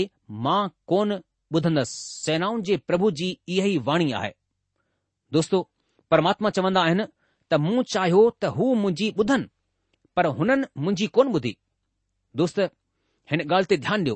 मां 0.47 0.61
कोन 0.93 1.09
ॿुधंदसि 1.57 1.95
सेनाउनि 2.25 2.63
जे 2.69 2.75
प्रभु 2.89 3.11
जी 3.21 3.29
इहा 3.55 3.67
ई 3.75 3.77
वाणी 3.91 4.11
आहे 4.21 4.33
दोस्तो 5.37 5.57
परमात्मा 6.13 6.49
चवंदा 6.59 6.81
आहिनि 6.89 7.05
त 7.51 7.61
मूं 7.67 7.83
चाहियो 7.95 8.23
त 8.41 8.53
हू 8.57 8.69
मुंहिंजी 8.81 9.09
ॿुधनि 9.23 9.47
पर 10.19 10.25
हुननि 10.37 10.65
मुंहिंजी 10.83 11.05
कोन 11.15 11.27
ॿुधी 11.35 11.55
दोस्त 12.39 12.57
हिन 13.31 13.41
ॻाल्हि 13.43 13.67
ते 13.71 13.75
ध्यानु 13.83 14.03
ॾियो 14.11 14.15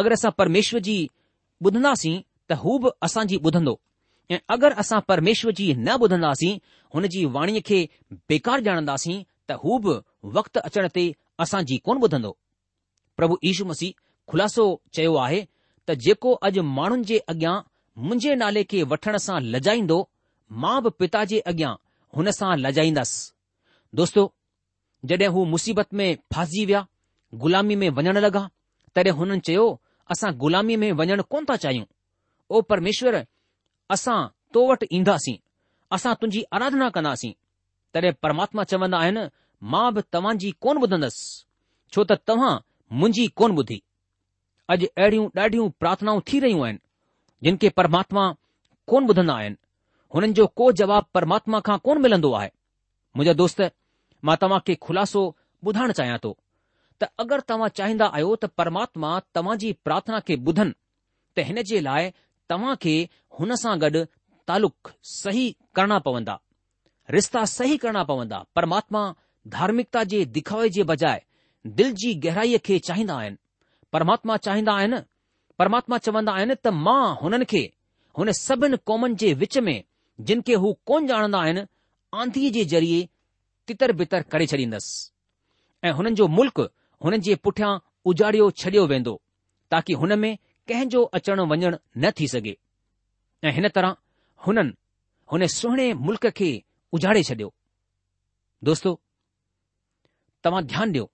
अगरि 0.00 0.14
असां 0.18 0.30
परमेश्वर 0.40 0.80
जी 0.88 0.96
ॿुधंदासीं 1.66 2.14
त 2.48 2.52
हू 2.62 2.78
बि 2.84 2.90
असांजी 3.06 3.36
ॿुधंदो 3.48 3.74
ऐं 4.34 4.38
अगरि 4.54 4.74
असां 4.82 5.00
परमेश्वर 5.10 5.52
जी 5.60 5.66
न 5.74 5.88
ॿुधंदासीं 6.04 6.56
हुन 6.94 7.06
जी 7.14 7.24
वाणीअ 7.36 7.62
खे 7.68 7.78
बेकार 8.32 8.58
ॼाणंदासीं 8.70 9.18
त 9.48 9.58
हू 9.62 9.78
बि 9.84 9.94
वक़्तु 10.36 10.58
अचण 10.68 10.86
ते 10.96 11.04
असांजी 11.44 11.76
कोन 11.86 11.96
ॿुधंदो 12.04 12.32
प्रभु 13.16 13.34
यीशू 13.48 13.64
मसीह 13.70 13.92
खुलासो 14.30 14.64
चयो 14.96 15.14
आहे 15.26 15.40
त 15.88 15.98
जेको 16.04 16.30
अॼु 16.46 16.62
माण्हुनि 16.78 17.04
जे 17.10 17.18
अॻियां 17.32 17.54
मुंहिंजे 18.06 18.34
नाले 18.42 18.62
खे 18.70 18.82
वठण 18.92 19.14
सां 19.26 19.38
लजाईंदो 19.52 19.98
मां 20.62 20.76
बि 20.84 20.90
पिता 21.00 21.24
जे 21.30 21.38
अॻियां 21.52 21.72
हुन 22.16 22.30
सां 22.40 22.52
लजाईंदसि 22.66 23.26
दोस्तो 23.98 24.22
जॾहिं 25.08 25.28
हू 25.32 25.44
मुसीबत 25.52 25.94
में 25.94 26.16
फासिजी 26.34 26.64
विया 26.66 26.86
ग़ुलामी 27.42 27.76
में 27.82 27.88
वञण 27.98 28.18
लॻा 28.18 28.48
तॾहिं 28.94 29.12
हुननि 29.18 29.40
चयो 29.46 29.64
असां 30.12 30.32
ग़ुलामी 30.40 30.76
में 30.82 30.90
वञण 31.00 31.22
कोन 31.32 31.44
था 31.50 31.56
चाहियूं 31.64 31.84
ओ 32.56 32.60
परमेश्वर 32.70 33.24
असां 33.96 34.18
तो 34.54 34.66
वटि 34.70 34.86
ईंदासीं 34.96 35.36
असां 35.96 36.14
तुंहिंजी 36.20 36.44
आराधना 36.56 36.88
कंदासीं 36.96 37.32
तॾहिं 37.94 38.12
परमात्मा 38.22 38.64
चवन्दा 38.72 38.98
आहिनि 38.98 39.26
मां 39.72 39.86
बि 39.94 40.00
तव्हांजी 40.12 40.50
कोन 40.64 40.78
ॿुधंदसि 40.84 41.24
छो 41.94 42.04
त 42.10 42.20
तव्हां 42.28 42.54
मुंहिंजी 43.00 43.26
कोन 43.38 43.54
ॿुधी 43.58 43.80
अॼु 44.72 44.86
अहिड़ियूं 44.98 45.28
ॾाढियूं 45.38 45.68
प्रार्थनाऊं 45.80 46.20
थी 46.28 46.40
रहियूं 46.44 46.64
आहिनि 46.66 46.78
जिन 47.44 47.56
खे 47.62 47.68
परमात्मा 47.80 48.24
कोन 48.90 49.06
ॿुधंदा 49.10 49.34
आहिनि 49.40 49.56
हुननि 50.14 50.32
जो 50.36 50.46
को 50.58 50.70
जवाब 50.80 51.04
परमात्मा 51.14 51.60
खां 51.66 51.78
कोन 51.86 52.00
मिलन्दो 52.02 52.32
आहे 52.40 52.48
मुंहिंजा 53.16 53.32
दोस्त 53.42 53.60
માતામા 54.28 54.60
કે 54.66 54.74
ખુલાસો 54.86 55.22
બુધાણ 55.64 55.94
ચાહ્યા 55.98 56.22
તો 56.26 56.30
ત 56.98 57.08
અગર 57.22 57.40
તવા 57.50 57.68
ચાહિંદા 57.78 58.10
આયો 58.16 58.34
તો 58.42 58.48
પરમાત્મા 58.58 59.16
તવાજી 59.36 59.74
પ્રાર્થના 59.86 60.22
કે 60.28 60.34
બુધન 60.46 60.70
તહેને 61.36 61.60
જે 61.70 61.78
લાય 61.86 62.10
તવા 62.50 62.74
કે 62.84 62.94
હનસા 63.38 63.76
ગડ 63.82 63.98
તાલુક 64.48 64.76
સહી 65.18 65.48
કરના 65.76 66.04
પવંદા 66.06 66.38
રિષ્ઠા 67.14 67.46
સહી 67.56 67.76
કરના 67.82 68.04
પવંદા 68.10 68.42
પરમાત્મા 68.56 69.08
ધાર્મિકતા 69.54 70.04
જે 70.12 70.18
દિખાવે 70.36 70.66
જે 70.76 70.84
બજાય 70.90 71.22
દિલજી 71.78 72.14
ગહેરાયે 72.24 72.60
કે 72.66 72.74
ચાહિંદા 72.88 73.18
આયન 73.20 73.36
પરમાત્મા 73.92 74.38
ચાહિંદા 74.46 74.76
આયન 74.80 74.94
પરમાત્મા 75.58 76.02
ચવંદા 76.04 76.34
આયન 76.38 76.52
ત 76.64 76.74
મા 76.86 77.06
હનન 77.22 77.44
કે 77.52 77.62
હને 78.18 78.32
સબન 78.46 78.74
કોમન 78.88 79.12
જે 79.20 79.28
وچમે 79.42 79.76
જિનકે 80.28 80.54
હું 80.62 80.74
કોણ 80.88 81.04
જાણના 81.10 81.42
આયન 81.46 81.60
આંધી 82.20 82.50
જે 82.56 82.62
જરીયે 82.72 83.02
तितर 83.70 83.90
बितर 83.98 84.22
करे 84.32 84.46
छॾींदसि 84.50 84.92
ऐं 85.86 85.90
हुननि 85.96 86.10
जो 86.20 86.26
मुल्क़ 86.36 86.60
हुननि 87.04 87.18
जे 87.26 87.34
पुठियां 87.46 87.72
उजाड़ियो 88.10 88.50
छडि॒यो 88.60 88.86
वेंदो 88.92 89.12
ताकी 89.70 89.92
हुन 90.00 90.14
में 90.22 90.32
कंहिं 90.68 91.02
अचणु 91.18 91.42
वञणु 91.50 91.70
न 92.02 92.10
थी 92.18 92.26
सघे 92.34 92.54
ऐं 93.46 93.52
हिन 93.58 93.68
तरह 93.76 93.92
हुननि 94.46 94.66
हुन 95.32 95.46
सुहिणे 95.58 95.86
मुल्क़ 96.06 96.26
खे 96.38 96.50
उजाड़े 96.96 97.22
छॾियो 97.28 97.48
दोस्तो 98.68 98.90
तव्हां 100.44 100.62
ध्यानु 100.72 100.90
ॾियो 100.92 101.04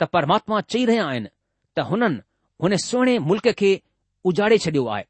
त 0.00 0.06
परमात्मा 0.14 0.60
चई 0.72 0.84
रहिया 0.90 1.06
आहिनि 1.10 1.30
त 1.76 1.86
हुननि 1.90 2.20
हुन 2.62 2.76
सुहिणे 2.88 3.18
मुल्क़ 3.30 3.48
खे 3.60 3.72
उजाड़े 4.30 4.58
छडि॒यो 4.64 4.84
आहे 4.94 5.04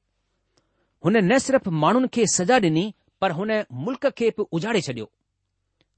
हुन 1.05 1.17
न 1.31 1.39
सिर्फ़ 1.49 1.69
माण्हुनि 1.85 2.09
खे 2.17 2.23
सज़ा 2.37 2.59
डि॒नी 2.65 2.87
पर 3.21 3.31
हुन 3.41 3.51
मुल्क़ 3.85 4.09
खे 4.19 4.31
बि 4.39 4.49
उजाड़े 4.59 4.81
छडि॒यो 4.89 5.07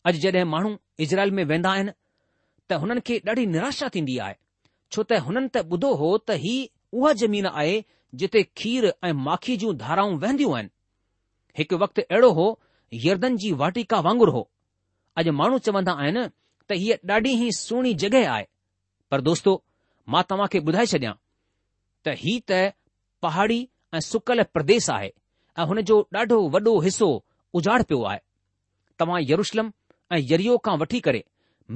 अॼु 0.09 0.21
जॾहिं 0.27 0.45
माण्हू 0.57 0.73
इज़राइल 1.05 1.31
में 1.39 1.45
वेंदा 1.45 1.71
आहिनि 1.71 1.91
त 2.71 2.79
हुननि 2.83 3.01
खे 3.09 3.17
ॾाढी 3.29 3.47
निराशा 3.47 3.89
थींदी 3.95 4.17
आहे 4.27 4.35
छो 4.93 5.03
त 5.11 5.19
हुननि 5.27 5.49
त 5.57 5.63
ॿुधो 5.75 5.93
हो 6.03 6.17
त 6.29 6.37
ही 6.45 6.55
उहा 6.93 7.13
ज़मीन 7.23 7.47
आहे 7.47 7.75
जिते 8.23 8.43
खीर 8.61 8.93
ऐं 9.05 9.13
माखी 9.27 9.57
जूं 9.63 9.75
धाराऊं 9.83 10.17
वहंदियूं 10.21 10.55
आहिनि 10.57 10.71
हिकु 11.59 11.77
वक़्तु 11.85 12.03
अहिड़ो 12.11 12.31
हो 12.39 12.47
यर्दन 13.05 13.37
जी 13.43 13.53
वाटिका 13.63 14.01
वांगुरु 14.07 14.33
हो 14.37 14.43
अॼु 15.21 15.33
माण्हू 15.41 15.59
चवंदा 15.69 15.93
आहिनि 16.03 16.25
त 16.69 16.81
हीअ 16.83 16.97
ॾाढी 17.13 17.31
ई 17.47 17.51
सुहिणी 17.61 17.95
जॻहि 18.03 18.25
आहे 18.35 18.47
पर 19.11 19.21
दोस्तो 19.29 19.55
मां 20.13 20.23
तव्हां 20.31 20.47
खे 20.53 20.59
ॿुधाए 20.69 20.87
छॾियां 20.93 21.15
त 22.05 22.15
ही 22.25 22.39
त 22.51 22.65
पहाड़ी 23.23 23.61
ऐं 23.95 24.01
सुकल 24.11 24.43
प्रदेश 24.57 24.89
आहे 24.99 25.13
ऐं 25.59 25.67
हुन 25.73 25.81
जो 25.93 25.99
ॾाढो 26.19 26.39
वॾो 26.57 26.79
हिसो 26.87 27.09
उजाड़ 27.61 27.83
पियो 27.91 28.03
आहे 28.13 28.21
तव्हां 28.99 29.21
यरुशलम 29.31 29.71
ऐं 30.12 30.19
यरियो 30.31 30.57
खां 30.66 30.77
वठी 30.79 31.01
करे 31.07 31.23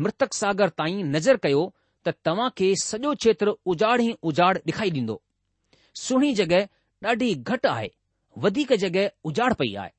मृतक 0.04 0.34
सागर 0.34 0.68
ताईं 0.80 1.02
नज़र 1.14 1.36
कयो 1.46 1.62
त 2.06 2.12
तव्हां 2.24 2.48
खे 2.58 2.68
सॼो 2.82 3.14
क्षेत्र 3.22 3.54
उजाड़ 3.72 4.00
ई 4.02 4.12
उजाड़ 4.30 4.56
ॾेखारी 4.58 4.90
ॾींदो 4.98 5.16
सुहिणी 6.02 6.34
जॻहि 6.40 6.60
ॾाढी 7.12 7.34
घटि 7.34 7.68
आहे 7.68 7.88
वधीक 8.44 8.72
जॻहि 8.84 9.06
उजाड़ 9.30 9.52
पई 9.62 9.74
आहे 9.84 9.90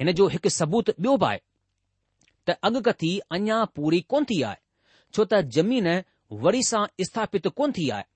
हिन 0.00 0.12
जो 0.20 0.28
हिकु 0.34 0.48
सबूत 0.58 0.90
ॿियो 0.98 1.16
बि 1.24 1.30
आहे 1.30 1.40
त 2.50 2.56
अॻकथी 2.70 3.10
अञा 3.38 3.58
पूरी 3.80 4.00
कोन 4.14 4.24
थी 4.30 4.40
आहे 4.50 4.62
छो 5.14 5.26
त 5.32 5.42
ज़मीन 5.58 5.88
वरी 6.46 6.62
सां 6.70 6.84
स्थापित 7.10 7.48
कोन 7.60 7.72
थी 7.80 7.88
आहे 7.96 8.08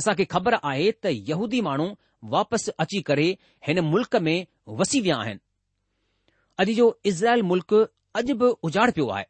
असांखे 0.00 0.24
ख़बर 0.34 0.56
आहे 0.72 0.90
त 1.04 1.14
यहूदी 1.30 1.60
माण्हू 1.70 1.88
वापसि 2.34 2.72
अची 2.86 3.00
करे 3.12 3.28
हिन 3.68 3.80
मुल्क़ 3.94 4.16
में 4.28 4.36
वसी 4.82 5.00
विया 5.06 5.16
आहिनि 5.22 5.44
अॼु 6.64 6.74
जो 6.80 6.88
इज़राइल 7.12 7.42
मुल्क़ 7.54 7.74
अॼु 8.18 8.34
बि 8.40 8.46
उजाड़ 8.64 8.90
पियो 8.90 9.08
आहे 9.16 9.24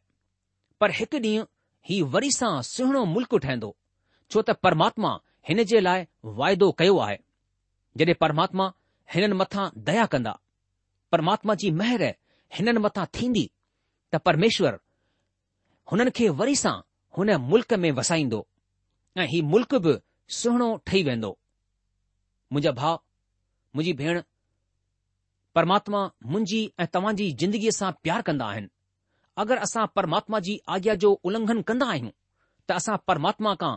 पर 0.81 0.91
हिकु 0.97 1.17
ॾींहुं 1.23 1.45
हीउ 1.89 2.05
वरी 2.13 2.29
सां 2.35 2.51
सुहिणो 2.69 3.03
मुल्क़ 3.13 3.35
ठहिंदो 3.43 3.69
छो 4.31 4.41
त 4.47 4.51
परमात्मा 4.65 5.11
हिन 5.49 5.63
जे 5.71 5.79
लाइ 5.87 6.05
वाइदो 6.39 6.71
कयो 6.79 6.97
आहे 7.05 7.17
जॾहिं 7.97 8.15
परमात्मा 8.23 8.65
हिननि 9.13 9.35
मथां 9.41 9.65
दया 9.89 10.05
कंदा 10.13 10.33
परमात्मा 11.11 11.55
जी 11.63 11.71
महिर 11.81 12.03
हिननि 12.57 12.79
मथां 12.85 13.05
थींदी 13.17 13.45
त 14.13 14.21
परमेश्वर 14.29 14.79
हुननि 15.91 16.11
खे 16.17 16.29
वरी 16.41 16.55
सां 16.63 16.75
हुन 17.17 17.35
मुल्क़ 17.51 17.73
में 17.83 17.91
वसाईंदो 18.01 18.45
ऐं 19.19 19.27
हीउ 19.35 19.45
मुल्क़ 19.53 19.75
बि 19.85 19.97
सुहिणो 20.41 20.69
ठही 20.87 21.03
वेंदो 21.09 21.37
मुंहिंजा 22.53 22.71
भाउ 22.81 22.97
मुंहिंजी 23.75 23.93
भेण 24.03 24.21
परमात्मा 25.55 26.01
मुंहिंजी 26.33 26.59
ऐं 26.79 26.85
तव्हां 26.93 27.13
जी 27.21 27.25
ज़िंदगीअ 27.39 27.71
सां 27.77 27.91
प्यार 28.03 28.21
कंदा 28.27 28.45
आहिनि 28.51 28.67
अगरि 29.43 29.59
असां 29.67 29.85
परमात्मा 29.95 30.39
जी 30.47 30.53
आज्ञा 30.75 30.93
जो 31.03 31.11
उल्लंघन 31.29 31.61
कंदा 31.71 31.87
आहियूं 31.95 32.11
त 32.67 32.71
असां 32.81 32.95
परमात्मा 33.11 33.53
खां 33.63 33.73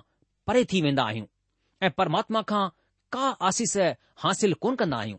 परे 0.50 0.64
थी 0.72 0.80
वेंदा 0.86 1.04
आहियूं 1.12 1.26
ऐं 1.82 1.90
परमात्मा 2.02 2.40
खां 2.52 2.62
का 3.16 3.26
आसीस 3.48 3.76
हासिल 4.24 4.54
कोन 4.66 4.74
कंदा 4.82 4.98
आहियूं 5.06 5.18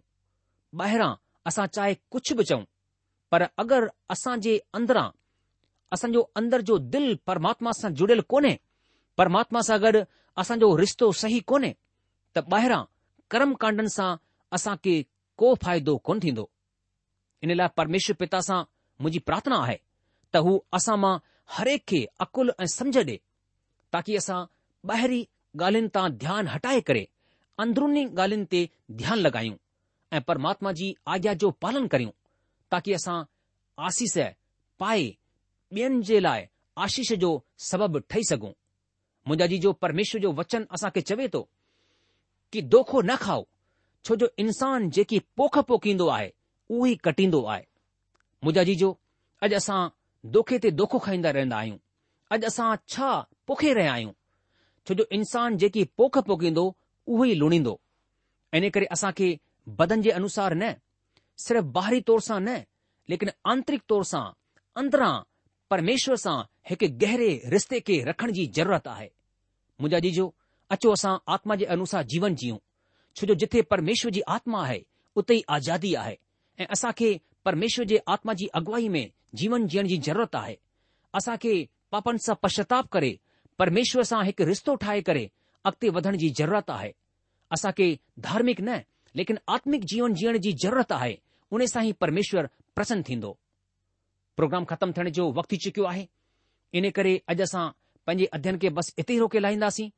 ॿाहिरां 0.84 1.12
असां 1.52 1.65
चाहे 1.78 1.94
कुझु 2.15 2.36
बि 2.38 2.44
चऊं 2.52 2.63
पर 3.34 3.41
अगरि 3.63 3.91
असां 4.15 4.36
जे 4.48 4.56
अंदरां 4.80 5.08
असांजो 5.96 6.22
अंदर 6.39 6.62
जो 6.72 6.78
दिल 6.94 7.08
परमात्मा 7.32 7.72
सां 7.82 7.91
जुड़ियल 8.02 8.22
कोन्हे 8.34 8.54
परमात्मा 9.22 9.60
सां 9.72 9.78
गॾु 9.84 10.04
असांजो 10.44 10.68
रिश्तो 10.84 11.12
सही 11.24 11.39
कोन्हे 11.54 11.74
त 12.38 12.46
ॿाहिरां 12.56 12.82
कर्म 13.36 13.54
कांडनि 13.65 13.91
सां 13.98 14.10
असांखे 14.60 14.96
को 15.38 15.54
फ़ाइदो 15.63 15.95
कोन 16.08 16.19
थींदो 16.19 16.50
इन 17.43 17.54
लाइ 17.56 17.67
परमेश्वर 17.78 18.15
पिता 18.19 18.39
सां 18.48 18.60
मुंहिंजी 19.02 19.19
प्रार्थना 19.30 19.58
आहे 19.63 19.78
त 20.34 20.38
हू 20.48 20.54
असां 20.78 20.98
मां 21.00 21.17
हर 21.58 21.69
खे 21.89 22.04
अकुल 22.26 22.54
ऐं 22.62 22.67
समुझ 22.78 22.98
ॾे 22.98 23.17
ताकी 23.93 24.15
असां 24.21 24.39
ॿाहिरीं 24.91 25.24
ॻाल्हियुनि 25.62 25.89
तां 25.98 26.10
ध्यानु 26.24 26.50
हटाए 26.54 26.82
करे 26.89 27.04
अंदरुनी 27.65 28.06
ॻाल्हियुनि 28.06 28.45
ते 28.54 28.62
ध्यानु 29.02 29.21
लॻायूं 29.26 29.58
ऐं 30.15 30.21
परमात्मा 30.30 30.71
जी 30.80 30.93
आज्ञा 31.15 31.34
जो 31.43 31.52
पालन 31.65 31.88
करियूं 31.95 32.12
ताकी 32.71 32.93
असां 33.00 33.17
आसीस 33.89 34.17
पाए 34.84 35.06
ॿियनि 35.76 36.02
जे 36.10 36.19
लाइ 36.26 36.45
आशीष 36.86 37.12
जो 37.24 37.30
सबबु 37.71 38.00
ठही 38.10 38.24
सघूं 38.30 38.52
मुंहिंजा 39.28 39.45
जी 39.52 39.58
जो 39.67 39.71
परमेश्वर 39.84 40.21
जो 40.21 40.32
वचन 40.39 40.65
असांखे 40.78 41.02
चवे 41.12 41.28
थो 41.34 41.48
कि 42.52 42.62
दोखो 42.78 43.02
न 43.02 43.15
खाओ 43.28 43.43
छो 44.06 44.15
जो 44.22 44.28
इंसान 44.39 44.89
जेकी 44.96 45.20
पोख 45.38 45.58
पोखींदो 45.68 46.08
आहे 46.15 46.32
उहो 46.72 46.86
ई 46.86 46.96
कटींदो 47.06 47.41
आहे 47.54 47.63
मुंहिंजा 48.44 48.63
जीजो 48.68 48.89
अॼु 49.48 49.56
असां 49.60 49.78
दोखे 50.36 50.58
ते 50.65 50.72
दोखो 50.82 50.98
खाईंदा 51.06 51.30
रहंदा 51.38 51.58
आहियूं 51.62 51.78
अॼु 52.36 52.46
असां 52.52 52.68
छा 52.96 53.08
पोखे 53.52 53.72
रहिया 53.78 53.94
आहियूं 53.94 54.12
छो 54.89 54.94
जो 55.00 55.06
इंसान 55.18 55.58
जेकी 55.63 55.84
पोख 56.02 56.18
पोखींदो 56.28 56.65
उहो 57.08 57.26
ई 57.26 57.34
लुणींदो 57.41 57.74
इन 58.60 58.70
करे 58.78 58.86
असां 58.98 59.12
खे 59.22 59.30
बदन 59.82 60.02
जे 60.08 60.12
अनुसार 60.20 60.56
न 60.62 60.72
सिर्फ़ु 61.48 61.65
बाहिरी 61.80 62.02
तौर 62.12 62.22
सां 62.30 62.39
न 62.41 62.62
लेकिन 63.13 63.32
आंतरिक 63.56 63.82
तौर 63.94 64.04
सां 64.12 64.24
अंदरां 64.84 65.13
परमेश्वर 65.74 66.22
सां 66.26 66.36
हिकु 66.70 66.91
गहरे 67.06 67.32
रिश्ते 67.56 67.80
खे 67.89 67.98
रखण 68.12 68.32
जी 68.39 68.46
ज़रूरत 68.60 68.88
आहे 68.96 69.10
मुंहिंजा 69.82 70.00
जीजो 70.10 70.28
अचो 70.78 70.91
असां 71.00 71.18
आत्मा 71.38 71.56
जे 71.63 71.65
अनुसार 71.78 72.04
जीवन 72.15 72.36
जीऊं 72.44 72.60
छो 73.17 73.25
जो 73.28 73.34
जिथे 73.41 73.62
परमेश्वर 73.71 74.12
जी 74.12 74.21
आत्मा 74.36 74.63
आहे 74.63 74.82
उते 75.17 75.36
ई 75.36 75.43
आज़ादी 75.56 75.93
आहे 76.04 76.17
ऐं 76.60 76.65
असां 76.75 76.91
खे 76.97 77.10
परमेश्वर 77.45 77.86
जे 77.91 77.97
आत्मा 78.15 78.34
जी 78.41 78.45
अॻुवाई 78.60 78.88
में 78.95 79.06
जीवन 79.41 79.67
जीअण 79.73 79.88
जी 79.88 79.97
ज़रूरत 80.08 80.36
आहे 80.36 80.58
असां 81.19 81.36
खे 81.43 81.54
पापनि 81.91 82.19
सां 82.25 82.36
पश्चाताप 82.43 82.88
करे 82.95 83.17
परमेश्वर 83.60 84.04
सां 84.10 84.23
हिकु 84.25 84.45
रिश्तो 84.51 84.75
ठाहे 84.84 85.01
करे 85.10 85.30
अॻिते 85.69 85.89
वधण 85.97 86.17
जी 86.23 86.30
ज़रूरत 86.41 86.69
आहे 86.78 86.91
असांखे 87.58 87.88
धार्मिक 88.28 88.62
न 88.62 88.78
लेकिन 89.15 89.38
आत्मिक 89.56 89.84
जीवन 89.91 90.13
जीअण 90.21 90.38
जी 90.45 90.51
ज़रूरत 90.63 90.91
आहे 90.91 91.15
उन 91.58 91.65
सां 91.73 91.84
ई 91.86 91.91
परमेश्वर 92.06 92.47
प्रसन्न 92.75 93.04
थींदो 93.10 93.36
प्रोग्राम 94.38 94.65
ख़तमु 94.71 94.93
थियण 94.97 95.10
जो 95.17 95.32
वक़्तु 95.32 95.56
थी 95.56 95.60
चुकियो 95.65 95.86
आहे 95.93 96.06
इन 96.80 96.89
करे 96.97 97.15
अॼु 97.34 97.43
असां 97.49 97.67
पंहिंजे 98.08 98.25
अध्ययन 98.38 98.58
खे 98.62 98.69
बसि 98.80 98.93
इते 99.01 99.13
ई 99.15 99.19
रोके 99.25 99.39
लाहींदासीं 99.47 99.89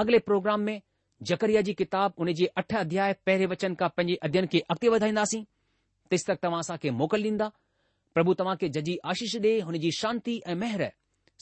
अॻिले 0.00 0.18
प्रोग्राम 0.30 0.60
में 0.70 0.80
जकरिया 1.28 1.60
जी 1.68 1.72
किताब 1.78 2.12
हुन 2.20 2.32
जे 2.36 2.46
अठ 2.60 2.74
अध्याय 2.76 3.12
पहिरें 3.26 3.46
वचन 3.46 3.74
खां 3.80 3.88
पंहिंजे 3.96 4.14
अध्ययन 4.26 4.46
खे 4.52 4.58
अॻिते 4.74 4.88
वधाईंदासीं 4.92 5.42
तेसि 6.10 6.24
तक 6.28 6.38
तव्हां 6.42 6.60
असांखे 6.60 6.90
मोकल 7.00 7.22
ॾींदा 7.22 7.48
प्रभु 8.14 8.34
तव्हांखे 8.38 8.68
जजी 8.76 8.96
आशीष 9.12 9.34
ॾे 9.42 9.78
जी 9.82 9.90
शांती 9.98 10.40
ऐं 10.46 10.54
मेहर 10.62 10.84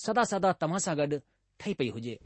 सदा 0.07 0.25
सदा 0.33 0.53
तव्हां 0.62 0.79
सां 0.79 0.97
गॾु 0.99 1.19
पई 1.79 1.88
हुजे 1.91 2.17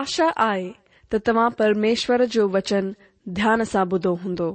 आशा 0.00 0.28
आहे 0.50 0.70
त 1.12 1.16
तव्हां 1.26 1.50
परमेश्वर 1.58 2.24
जो 2.36 2.48
वचन 2.58 2.92
ध्यान 3.38 3.62
सां 3.74 3.84
ॿुधो 3.90 4.14
हूंदो 4.22 4.54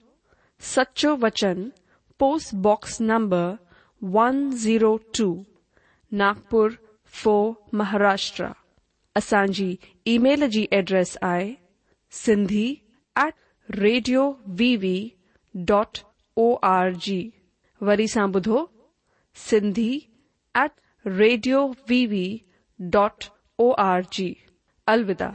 सच्चो 0.69 1.15
वचन 1.21 1.61
पोस्ट 2.19 2.53
बॉक्स 2.65 2.99
नंबर 3.01 3.45
102 4.07 5.25
नागपुर 6.21 6.71
फो 7.21 7.33
महाराष्ट्र 7.79 8.47
असांजी 9.15 9.75
ईमेल 10.11 10.47
जी 10.51 10.65
एड्रेस 10.79 11.17
आहे 11.21 11.51
Sindhi 12.23 12.67
at 13.23 13.33
radio 13.79 14.29
V V 14.59 14.95
dot 15.69 15.97
O 16.45 16.53
R 16.73 16.91
G 17.05 17.19
वरी 17.89 18.07
सां 18.13 18.27
ॿुधो 18.35 18.65
Sindhi 19.49 19.89
at 20.63 20.71
radio 21.17 21.65
V V 21.89 22.27
dot 22.97 23.25
O 23.67 23.71
R 23.89 24.01
G 24.13 24.33
अलविदा 24.95 25.31